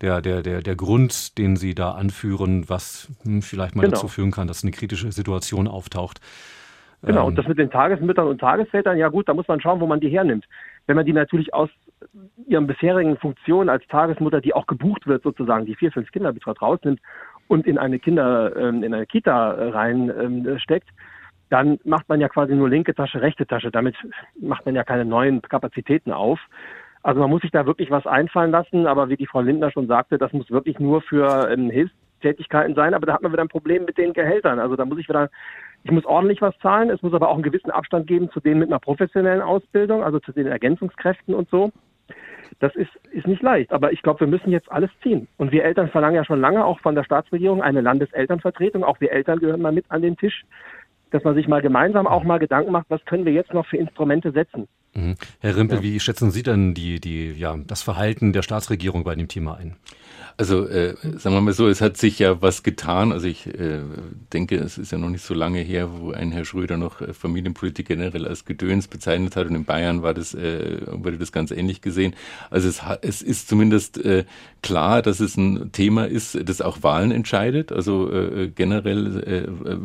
[0.02, 3.96] der, der, der, der Grund, den Sie da anführen, was hm, vielleicht mal genau.
[3.96, 6.22] dazu führen kann, dass eine kritische Situation auftaucht.
[7.02, 9.80] Genau, und ähm, das mit den Tagesmüttern und Tagesvätern, ja gut, da muss man schauen,
[9.80, 10.46] wo man die hernimmt.
[10.88, 11.70] Wenn man die natürlich aus
[12.48, 16.62] ihren bisherigen Funktionen als Tagesmutter, die auch gebucht wird sozusagen, die vier, fünf Kinder betreut,
[16.62, 17.00] rausnimmt
[17.50, 20.96] und in eine Kinder, ähm, in eine Kita reinsteckt, ähm,
[21.50, 23.72] dann macht man ja quasi nur linke Tasche, rechte Tasche.
[23.72, 23.96] Damit
[24.40, 26.40] macht man ja keine neuen Kapazitäten auf.
[27.02, 29.88] Also man muss sich da wirklich was einfallen lassen, aber wie die Frau Lindner schon
[29.88, 33.50] sagte, das muss wirklich nur für ähm, Hilfstätigkeiten sein, aber da hat man wieder ein
[33.50, 34.60] Problem mit den Gehältern.
[34.60, 35.30] Also da muss ich wieder,
[35.84, 38.60] ich muss ordentlich was zahlen, es muss aber auch einen gewissen Abstand geben zu denen
[38.60, 41.72] mit einer professionellen Ausbildung, also zu den Ergänzungskräften und so.
[42.60, 45.28] Das ist, ist nicht leicht, aber ich glaube, wir müssen jetzt alles ziehen.
[45.38, 48.84] Und wir Eltern verlangen ja schon lange auch von der Staatsregierung eine Landeselternvertretung.
[48.84, 50.44] Auch wir Eltern gehören mal mit an den Tisch
[51.12, 53.78] dass man sich mal gemeinsam auch mal Gedanken macht, was können wir jetzt noch für
[53.78, 54.68] Instrumente setzen.
[54.94, 55.16] Mhm.
[55.40, 55.84] Herr Rimpel, ja.
[55.84, 59.76] wie schätzen Sie denn die, die, ja, das Verhalten der Staatsregierung bei dem Thema ein?
[60.40, 63.12] Also äh, sagen wir mal so, es hat sich ja was getan.
[63.12, 63.82] Also ich äh,
[64.32, 67.12] denke, es ist ja noch nicht so lange her, wo ein Herr Schröder noch äh,
[67.14, 71.52] Familienpolitik generell als Gedöns bezeichnet hat und in Bayern war das, äh, wurde das ganz
[71.52, 72.16] ähnlich gesehen.
[72.52, 74.24] Also es, es ist zumindest äh,
[74.62, 77.74] klar, dass es ein Thema ist, das auch Wahlen entscheidet.
[77.74, 79.18] Also äh, generell
[79.68, 79.78] äh,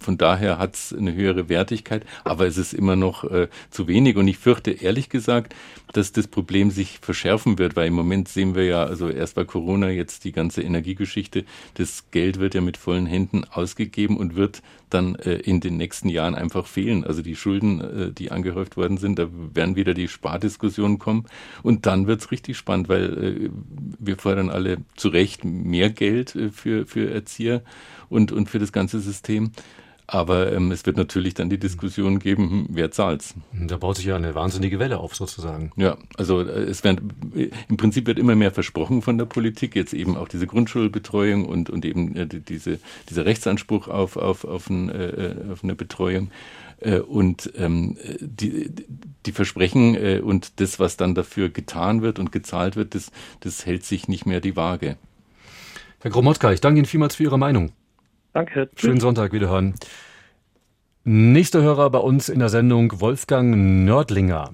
[0.00, 4.16] von daher hat es eine höhere Wertigkeit, aber es ist immer noch äh, zu wenig.
[4.16, 5.54] Und ich fürchte ehrlich gesagt,
[5.92, 9.44] dass das Problem sich verschärfen wird, weil im Moment sehen wir ja, also erst bei
[9.44, 14.62] Corona, jetzt die ganze Energiegeschichte, das Geld wird ja mit vollen Händen ausgegeben und wird
[14.88, 17.04] dann äh, in den nächsten Jahren einfach fehlen.
[17.04, 21.26] Also die Schulden, äh, die angehäuft worden sind, da werden wieder die Spardiskussionen kommen
[21.62, 23.50] und dann wird's richtig spannend, weil äh,
[23.98, 27.62] wir fordern alle zu Recht mehr Geld äh, für, für Erzieher
[28.08, 29.52] und, und für das ganze System.
[30.12, 33.34] Aber ähm, es wird natürlich dann die Diskussion geben, hm, wer zahlt's?
[33.52, 35.70] Da baut sich ja eine wahnsinnige Welle auf, sozusagen.
[35.76, 37.12] Ja, also äh, es werden
[37.68, 41.70] im Prinzip wird immer mehr versprochen von der Politik, jetzt eben auch diese Grundschulbetreuung und,
[41.70, 46.32] und eben äh, diese, dieser Rechtsanspruch auf, auf, auf, ein, äh, auf eine Betreuung.
[46.80, 48.68] Äh, und ähm, die,
[49.26, 53.64] die Versprechen äh, und das, was dann dafür getan wird und gezahlt wird, das, das
[53.64, 54.96] hält sich nicht mehr die Waage.
[56.00, 57.70] Herr Gromotka, ich danke Ihnen vielmals für Ihre Meinung.
[58.32, 58.70] Danke.
[58.76, 59.74] Schönen Sonntag, wiederhören.
[61.04, 64.50] Nächster Hörer bei uns in der Sendung Wolfgang Nördlinger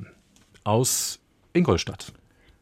[0.64, 1.20] aus
[1.52, 2.12] Ingolstadt.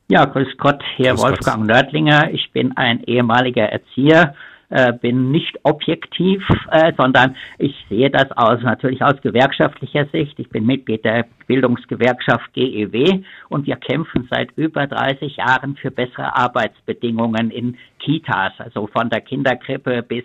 [0.08, 1.66] Ja, grüß Gott, Herr grüß Wolfgang Gott.
[1.68, 2.30] Nördlinger.
[2.32, 4.34] Ich bin ein ehemaliger Erzieher,
[4.70, 10.38] äh, bin nicht objektiv, äh, sondern ich sehe das aus natürlich aus gewerkschaftlicher Sicht.
[10.38, 16.34] Ich bin Mitglied der Bildungsgewerkschaft GEW und wir kämpfen seit über 30 Jahren für bessere
[16.36, 20.24] Arbeitsbedingungen in Kitas, also von der Kinderkrippe bis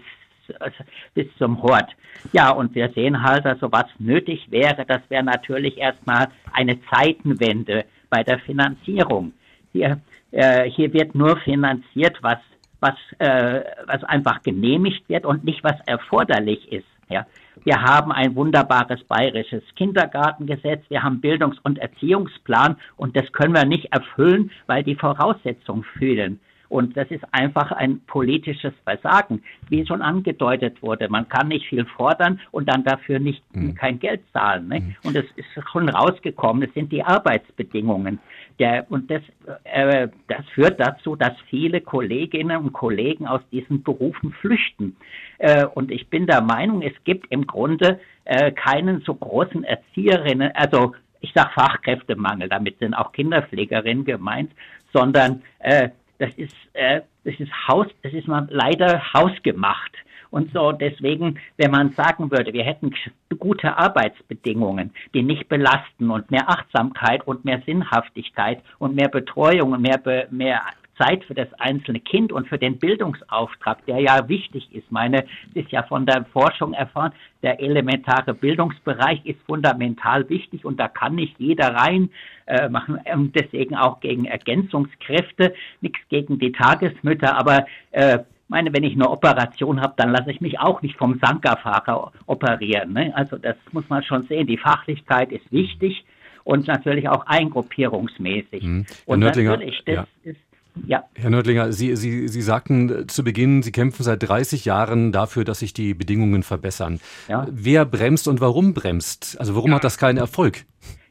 [1.14, 1.89] bis zum Hort.
[2.32, 7.86] Ja, und wir sehen halt, also was nötig wäre, das wäre natürlich erstmal eine Zeitenwende
[8.10, 9.34] bei der Finanzierung.
[9.72, 10.00] Hier,
[10.32, 12.39] äh, hier wird nur finanziert, was,
[12.80, 16.88] was, äh, was einfach genehmigt wird und nicht was erforderlich ist.
[17.10, 17.26] Ja.
[17.64, 23.66] Wir haben ein wunderbares bayerisches Kindergartengesetz, wir haben Bildungs- und Erziehungsplan und das können wir
[23.66, 26.39] nicht erfüllen, weil die Voraussetzungen fehlen.
[26.70, 31.10] Und das ist einfach ein politisches Versagen, wie schon angedeutet wurde.
[31.10, 33.74] Man kann nicht viel fordern und dann dafür nicht mhm.
[33.74, 34.68] kein Geld zahlen.
[34.68, 34.80] Ne?
[34.80, 34.96] Mhm.
[35.04, 38.20] Und es ist schon rausgekommen, es sind die Arbeitsbedingungen.
[38.60, 39.24] Der, und das,
[39.64, 44.96] äh, das führt dazu, dass viele Kolleginnen und Kollegen aus diesen Berufen flüchten.
[45.40, 50.52] Äh, und ich bin der Meinung, es gibt im Grunde äh, keinen so großen Erzieherinnen,
[50.54, 54.52] also ich sage Fachkräftemangel, damit sind auch Kinderpflegerinnen gemeint,
[54.94, 55.90] sondern äh,
[56.20, 59.92] das ist, äh, das ist Haus, das ist mal leider hausgemacht.
[60.32, 62.94] Und so deswegen, wenn man sagen würde, wir hätten
[63.40, 69.82] gute Arbeitsbedingungen, die nicht belasten und mehr Achtsamkeit und mehr Sinnhaftigkeit und mehr Betreuung und
[69.82, 70.00] mehr,
[70.30, 70.62] mehr
[71.00, 74.91] Zeit für das einzelne Kind und für den Bildungsauftrag, der ja wichtig ist.
[74.91, 80.88] Meine, ist ja von der Forschung erfahren, der elementare Bildungsbereich ist fundamental wichtig und da
[80.88, 82.10] kann nicht jeder rein
[82.45, 83.00] äh, machen.
[83.14, 88.20] Und deswegen auch gegen Ergänzungskräfte, nichts gegen die Tagesmütter, aber äh,
[88.50, 92.93] meine, wenn ich eine Operation habe, dann lasse ich mich auch nicht vom Sankerfahrer operieren.
[92.93, 93.16] Ne?
[93.16, 94.47] Also das muss man schon sehen.
[94.47, 96.04] Die Fachlichkeit ist wichtig
[96.43, 98.64] und natürlich auch eingruppierungsmäßig.
[98.64, 98.86] Mhm.
[99.06, 100.08] Und natürlich, das ja.
[100.24, 100.49] ist
[100.88, 101.04] ja.
[101.16, 105.60] Herr Nördlinger, Sie, Sie, Sie sagten zu Beginn, Sie kämpfen seit 30 Jahren dafür, dass
[105.60, 107.00] sich die Bedingungen verbessern.
[107.28, 107.48] Ja.
[107.50, 109.38] Wer bremst und warum bremst?
[109.40, 109.76] Also warum ja.
[109.78, 110.66] hat das keinen Erfolg?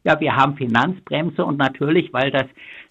[0.05, 2.47] Ja, wir haben Finanzbremse und natürlich, weil das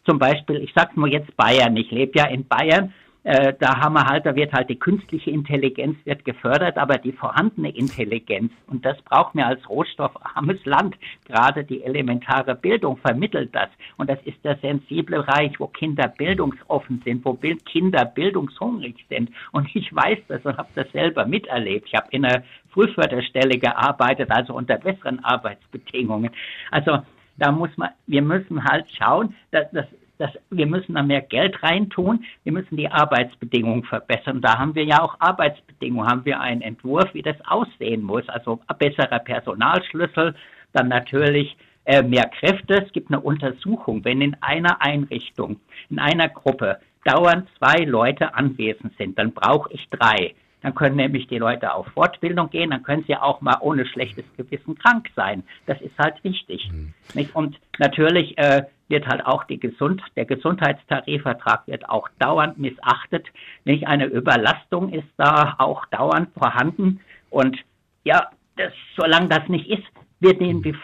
[0.06, 2.94] zum Beispiel, ich sag's mal jetzt Bayern, ich lebe ja in Bayern
[3.28, 7.12] äh, da haben wir halt, da wird halt die künstliche Intelligenz wird gefördert, aber die
[7.12, 13.68] vorhandene Intelligenz, und das braucht mir als rohstoffarmes Land, gerade die elementare Bildung vermittelt das.
[13.98, 19.30] Und das ist der sensible Bereich, wo Kinder bildungsoffen sind, wo Kinder bildungshungrig sind.
[19.52, 21.88] Und ich weiß das und habe das selber miterlebt.
[21.88, 26.32] Ich habe in einer Frühförderstelle gearbeitet, also unter besseren Arbeitsbedingungen.
[26.72, 27.00] Also
[27.36, 29.88] da muss man, wir müssen halt schauen, dass, dass
[30.18, 34.42] dass wir müssen da mehr Geld reintun, wir müssen die Arbeitsbedingungen verbessern.
[34.42, 38.60] Da haben wir ja auch Arbeitsbedingungen, haben wir einen Entwurf, wie das aussehen muss, also
[38.80, 40.36] besserer Personalschlüssel,
[40.74, 41.56] dann natürlich
[41.86, 42.84] äh, mehr Kräfte.
[42.86, 45.60] Es gibt eine Untersuchung, wenn in einer Einrichtung,
[45.90, 50.34] in einer Gruppe dauernd zwei Leute anwesend sind, dann brauche ich drei.
[50.62, 54.26] Dann können nämlich die Leute auf Fortbildung gehen, dann können sie auch mal ohne schlechtes
[54.36, 55.44] Gewissen krank sein.
[55.66, 56.70] Das ist halt wichtig.
[56.72, 57.30] Mhm.
[57.34, 63.28] Und natürlich äh, wird halt auch die Gesund der Gesundheitstarifvertrag wird auch dauernd missachtet.
[63.66, 67.02] Nicht eine Überlastung ist da auch dauernd vorhanden.
[67.30, 67.58] Und
[68.04, 69.84] ja, das, solange das nicht ist,
[70.20, 70.76] wird die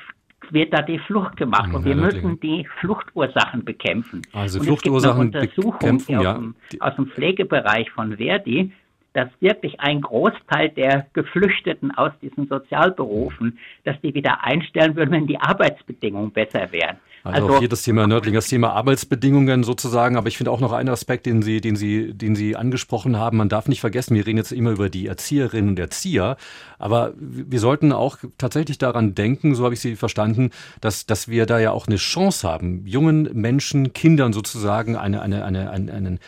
[0.49, 4.21] wird da die Flucht gemacht mhm, und wir müssen die Fluchtursachen bekämpfen.
[4.33, 6.33] Also und Fluchtursachen bekämpfen, ja.
[6.33, 8.71] aus, dem, aus dem Pflegebereich von Verdi,
[9.13, 15.27] dass wirklich ein Großteil der Geflüchteten aus diesen Sozialberufen, dass die wieder einstellen würden, wenn
[15.27, 16.97] die Arbeitsbedingungen besser wären.
[17.23, 20.17] Also, also auch hier das Thema Nördling, das Thema Arbeitsbedingungen sozusagen.
[20.17, 23.37] Aber ich finde auch noch einen Aspekt, den Sie, den Sie, den Sie angesprochen haben.
[23.37, 26.35] Man darf nicht vergessen, wir reden jetzt immer über die Erzieherinnen und Erzieher.
[26.79, 30.49] Aber wir sollten auch tatsächlich daran denken, so habe ich Sie verstanden,
[30.81, 35.45] dass, dass wir da ja auch eine Chance haben, jungen Menschen, Kindern sozusagen eine, eine,
[35.45, 36.19] eine, einen, einen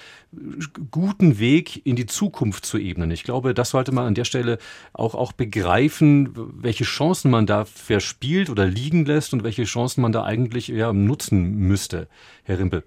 [0.92, 3.12] guten Weg in die Zukunft zu ebnen.
[3.12, 4.58] Ich glaube, das sollte man an der Stelle
[4.94, 10.12] auch, auch begreifen, welche Chancen man da verspielt oder liegen lässt und welche Chancen man
[10.12, 12.08] da eigentlich ja, nutzen müsste,
[12.44, 12.84] Herr Rimpel.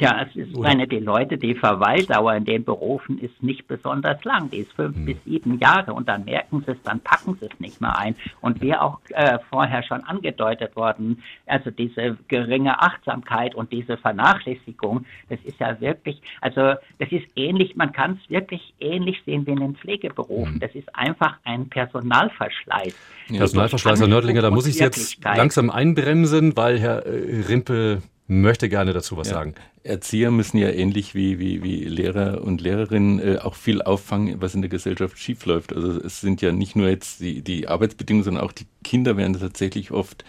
[0.00, 4.50] Ja, es ist meine, die Leute, die Verweildauer in den Berufen ist nicht besonders lang.
[4.50, 5.04] Die ist fünf hm.
[5.04, 8.14] bis sieben Jahre und dann merken sie es, dann packen sie es nicht mehr ein.
[8.40, 15.04] Und wie auch äh, vorher schon angedeutet worden, also diese geringe Achtsamkeit und diese Vernachlässigung,
[15.28, 19.52] das ist ja wirklich, also das ist ähnlich, man kann es wirklich ähnlich sehen wie
[19.52, 20.54] in den Pflegeberufen.
[20.54, 20.60] Hm.
[20.60, 22.94] Das ist einfach ein Personalverschleiß.
[23.30, 28.68] Ja, Personalverschleiß, Herr Nördlinger, da muss ich jetzt langsam einbremsen, weil Herr äh, Rimpel möchte
[28.68, 29.34] gerne dazu was ja.
[29.34, 29.54] sagen.
[29.82, 34.54] Erzieher müssen ja ähnlich wie, wie, wie Lehrer und Lehrerinnen äh, auch viel auffangen, was
[34.54, 35.74] in der Gesellschaft schiefläuft.
[35.74, 39.38] Also es sind ja nicht nur jetzt die, die Arbeitsbedingungen, sondern auch die Kinder werden
[39.38, 40.24] tatsächlich oft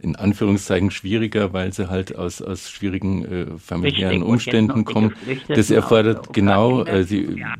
[0.00, 5.14] in Anführungszeichen schwieriger, weil sie halt aus, aus schwierigen äh, familiären Richtig, Umständen kommen.
[5.48, 7.54] Das erfordert genau, äh, sie, ja.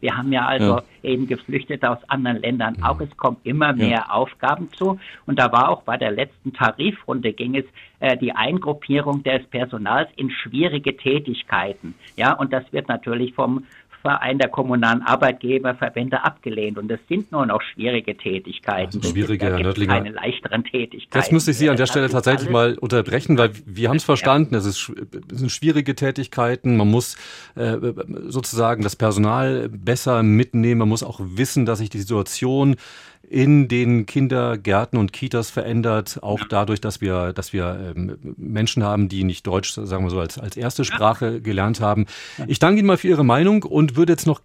[0.00, 0.82] Wir haben ja also ja.
[1.02, 3.00] eben Geflüchtete aus anderen Ländern auch.
[3.00, 4.10] Es kommen immer mehr ja.
[4.10, 4.98] Aufgaben zu.
[5.24, 7.64] Und da war auch bei der letzten Tarifrunde ging es
[8.00, 11.94] äh, die Eingruppierung des Personals in schwierige Tätigkeiten.
[12.16, 13.64] Ja, und das wird natürlich vom
[14.02, 16.78] Verein der kommunalen Arbeitgeberverbände abgelehnt.
[16.78, 18.98] Und es sind nur noch schwierige Tätigkeiten.
[18.98, 19.94] Also schwierige, Herr Nördlinger.
[19.94, 21.18] Keine leichteren Tätigkeiten.
[21.18, 24.54] Jetzt müsste ich Sie an der Stelle tatsächlich mal unterbrechen, weil wir haben es verstanden.
[24.54, 24.92] Es, ist,
[25.32, 26.76] es sind schwierige Tätigkeiten.
[26.76, 27.16] Man muss
[27.54, 27.76] äh,
[28.26, 30.80] sozusagen das Personal besser mitnehmen.
[30.80, 32.76] Man muss auch wissen, dass sich die Situation
[33.28, 39.08] in den Kindergärten und Kitas verändert, auch dadurch, dass wir, dass wir ähm, Menschen haben,
[39.08, 42.06] die nicht Deutsch, sagen wir so, als, als erste Sprache gelernt haben.
[42.46, 44.40] Ich danke Ihnen mal für Ihre Meinung und würde jetzt noch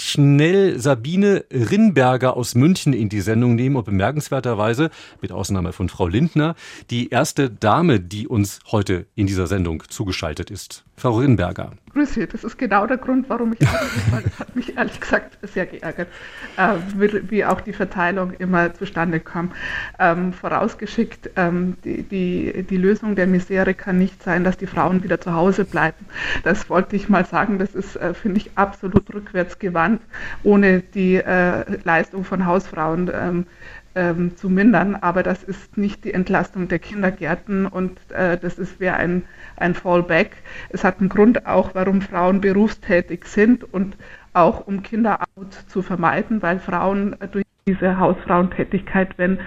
[0.00, 4.90] schnell Sabine Rinberger aus München in die Sendung nehmen und bemerkenswerterweise,
[5.20, 6.54] mit Ausnahme von Frau Lindner,
[6.90, 10.84] die erste Dame, die uns heute in dieser Sendung zugeschaltet ist.
[10.96, 11.72] Frau Rinberger.
[11.92, 15.38] Grüße, das ist genau der Grund, warum ich anrufe, weil das hat mich ehrlich gesagt
[15.42, 16.08] sehr geärgert,
[16.56, 19.52] äh, wie, wie, auch die Verteilung immer zustande kam.
[20.00, 25.04] Ähm, vorausgeschickt, ähm, die, die, die, Lösung der Misere kann nicht sein, dass die Frauen
[25.04, 26.04] wieder zu Hause bleiben.
[26.42, 30.02] Das wollte ich mal sagen, das ist, äh, finde ich, absolut rückwärtsgewandt,
[30.42, 33.46] ohne die äh, Leistung von Hausfrauen ähm,
[33.94, 38.96] ähm, zu mindern, aber das ist nicht die Entlastung der Kindergärten und äh, das wäre
[38.96, 39.24] ein,
[39.56, 40.36] ein Fallback.
[40.70, 43.96] Es hat einen Grund auch, warum Frauen berufstätig sind und
[44.32, 49.38] auch um Kinderarmut zu vermeiden, weil Frauen durch diese Hausfrauentätigkeit, wenn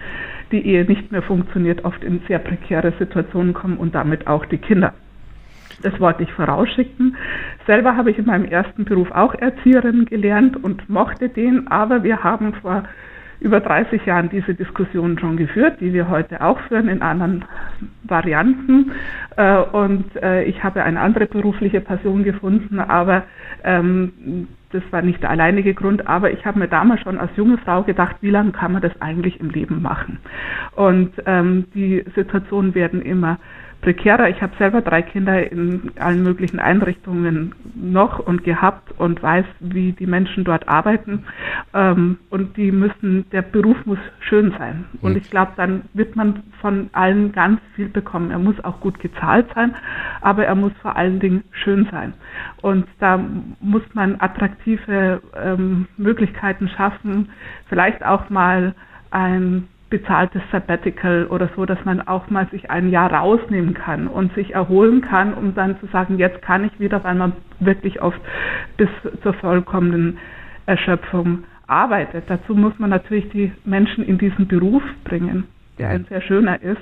[0.51, 4.57] die Ehe nicht mehr funktioniert, oft in sehr prekäre Situationen kommen und damit auch die
[4.57, 4.93] Kinder.
[5.83, 7.15] Das wollte ich vorausschicken.
[7.67, 12.23] Selber habe ich in meinem ersten Beruf auch Erzieherin gelernt und mochte den, aber wir
[12.23, 12.83] haben vor
[13.39, 17.45] über 30 Jahren diese Diskussion schon geführt, die wir heute auch führen in anderen
[18.03, 18.91] Varianten.
[19.35, 23.23] Äh, und äh, ich habe eine andere berufliche Passion gefunden, aber
[23.63, 27.57] ähm, das war nicht der alleinige Grund, aber ich habe mir damals schon als junge
[27.59, 30.19] Frau gedacht, wie lange kann man das eigentlich im Leben machen?
[30.75, 33.39] Und ähm, die Situationen werden immer
[33.87, 34.27] prekärer.
[34.27, 39.93] Ich habe selber drei Kinder in allen möglichen Einrichtungen noch und gehabt und weiß, wie
[39.93, 41.23] die Menschen dort arbeiten.
[41.73, 44.83] Ähm, und die müssen, der Beruf muss schön sein.
[45.01, 48.29] Und ich glaube, dann wird man von allen ganz viel bekommen.
[48.29, 49.73] Er muss auch gut gezahlt sein,
[50.19, 52.13] aber er muss vor allen Dingen schön sein.
[52.61, 53.17] Und da
[53.61, 57.29] muss man attraktive ähm, Möglichkeiten schaffen,
[57.69, 58.75] vielleicht auch mal
[59.11, 64.33] ein bezahltes Sabbatical oder so, dass man auch mal sich ein Jahr rausnehmen kann und
[64.33, 68.19] sich erholen kann, um dann zu sagen, jetzt kann ich wieder, weil man wirklich oft
[68.75, 68.89] bis
[69.23, 70.17] zur vollkommenen
[70.65, 72.25] Erschöpfung arbeitet.
[72.27, 75.45] Dazu muss man natürlich die Menschen in diesen Beruf bringen,
[75.79, 76.81] der ein sehr schöner ist.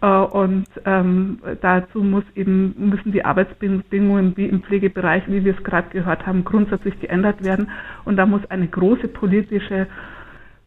[0.00, 5.64] Äh, und ähm, dazu muss eben, müssen die Arbeitsbedingungen wie im Pflegebereich, wie wir es
[5.64, 7.70] gerade gehört haben, grundsätzlich geändert werden.
[8.04, 9.86] Und da muss eine große politische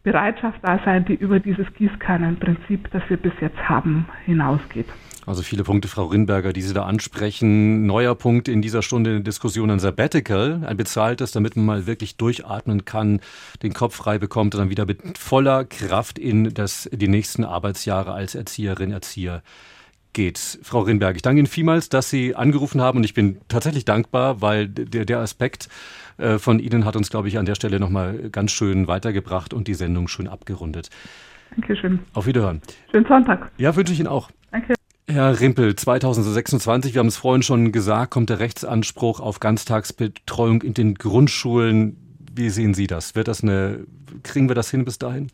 [0.02, 4.86] Bereitschaft da sein, die über dieses Gießkannenprinzip, das wir bis jetzt haben, hinausgeht.
[5.26, 7.86] Also viele Punkte, Frau Rinberger, die Sie da ansprechen.
[7.86, 12.16] Neuer Punkt in dieser Stunde der Diskussion ein Sabbatical, ein bezahltes, damit man mal wirklich
[12.16, 13.20] durchatmen kann,
[13.62, 18.12] den Kopf frei bekommt und dann wieder mit voller Kraft in das, die nächsten Arbeitsjahre
[18.12, 19.42] als Erzieherin, Erzieher
[20.12, 20.58] geht.
[20.62, 24.40] Frau Rinberg, ich danke Ihnen vielmals, dass Sie angerufen haben und ich bin tatsächlich dankbar,
[24.40, 25.68] weil der, der Aspekt
[26.18, 29.68] äh, von Ihnen hat uns, glaube ich, an der Stelle nochmal ganz schön weitergebracht und
[29.68, 30.90] die Sendung schön abgerundet.
[31.50, 32.00] Dankeschön.
[32.12, 32.62] Auf Wiederhören.
[32.90, 33.50] Schönen Sonntag.
[33.56, 34.30] Ja, wünsche ich Ihnen auch.
[34.52, 34.74] Danke.
[35.08, 40.74] Herr Rimpel, 2026, wir haben es vorhin schon gesagt, kommt der Rechtsanspruch auf Ganztagsbetreuung in
[40.74, 41.96] den Grundschulen.
[42.32, 43.16] Wie sehen Sie das?
[43.16, 43.86] Wird das eine,
[44.22, 45.32] kriegen wir das hin bis dahin?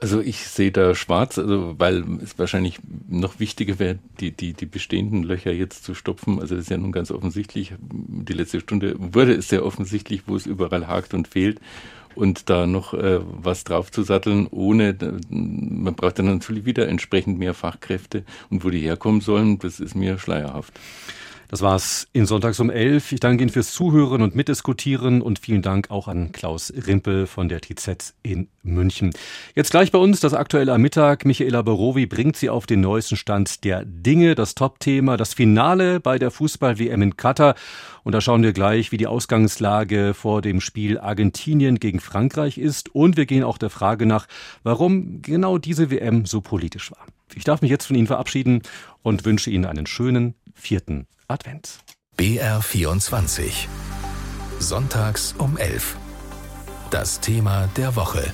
[0.00, 2.78] Also ich sehe da schwarz, also weil es wahrscheinlich
[3.08, 6.40] noch wichtiger wäre, die, die, die bestehenden Löcher jetzt zu stopfen.
[6.40, 7.74] Also das ist ja nun ganz offensichtlich.
[7.80, 11.60] Die letzte Stunde wurde es sehr offensichtlich, wo es überall hakt und fehlt
[12.14, 14.96] und da noch äh, was draufzusatteln, ohne,
[15.28, 19.94] man braucht dann natürlich wieder entsprechend mehr Fachkräfte und wo die herkommen sollen, das ist
[19.94, 20.72] mir schleierhaft.
[21.50, 23.10] Das war's in Sonntags um 11.
[23.10, 27.48] Ich danke Ihnen fürs Zuhören und Mitdiskutieren und vielen Dank auch an Klaus Rimpel von
[27.48, 29.10] der TZ in München.
[29.56, 31.24] Jetzt gleich bei uns das aktuelle am Mittag.
[31.24, 36.20] Michaela Barowi bringt Sie auf den neuesten Stand der Dinge, das Top-Thema, das Finale bei
[36.20, 37.56] der Fußball-WM in Katar.
[38.04, 42.94] Und da schauen wir gleich, wie die Ausgangslage vor dem Spiel Argentinien gegen Frankreich ist.
[42.94, 44.28] Und wir gehen auch der Frage nach,
[44.62, 47.04] warum genau diese WM so politisch war.
[47.34, 48.62] Ich darf mich jetzt von Ihnen verabschieden
[49.02, 51.78] und wünsche Ihnen einen schönen vierten Advent.
[52.18, 53.52] BR24.
[54.58, 55.96] Sonntags um 11.
[56.90, 58.32] Das Thema der Woche.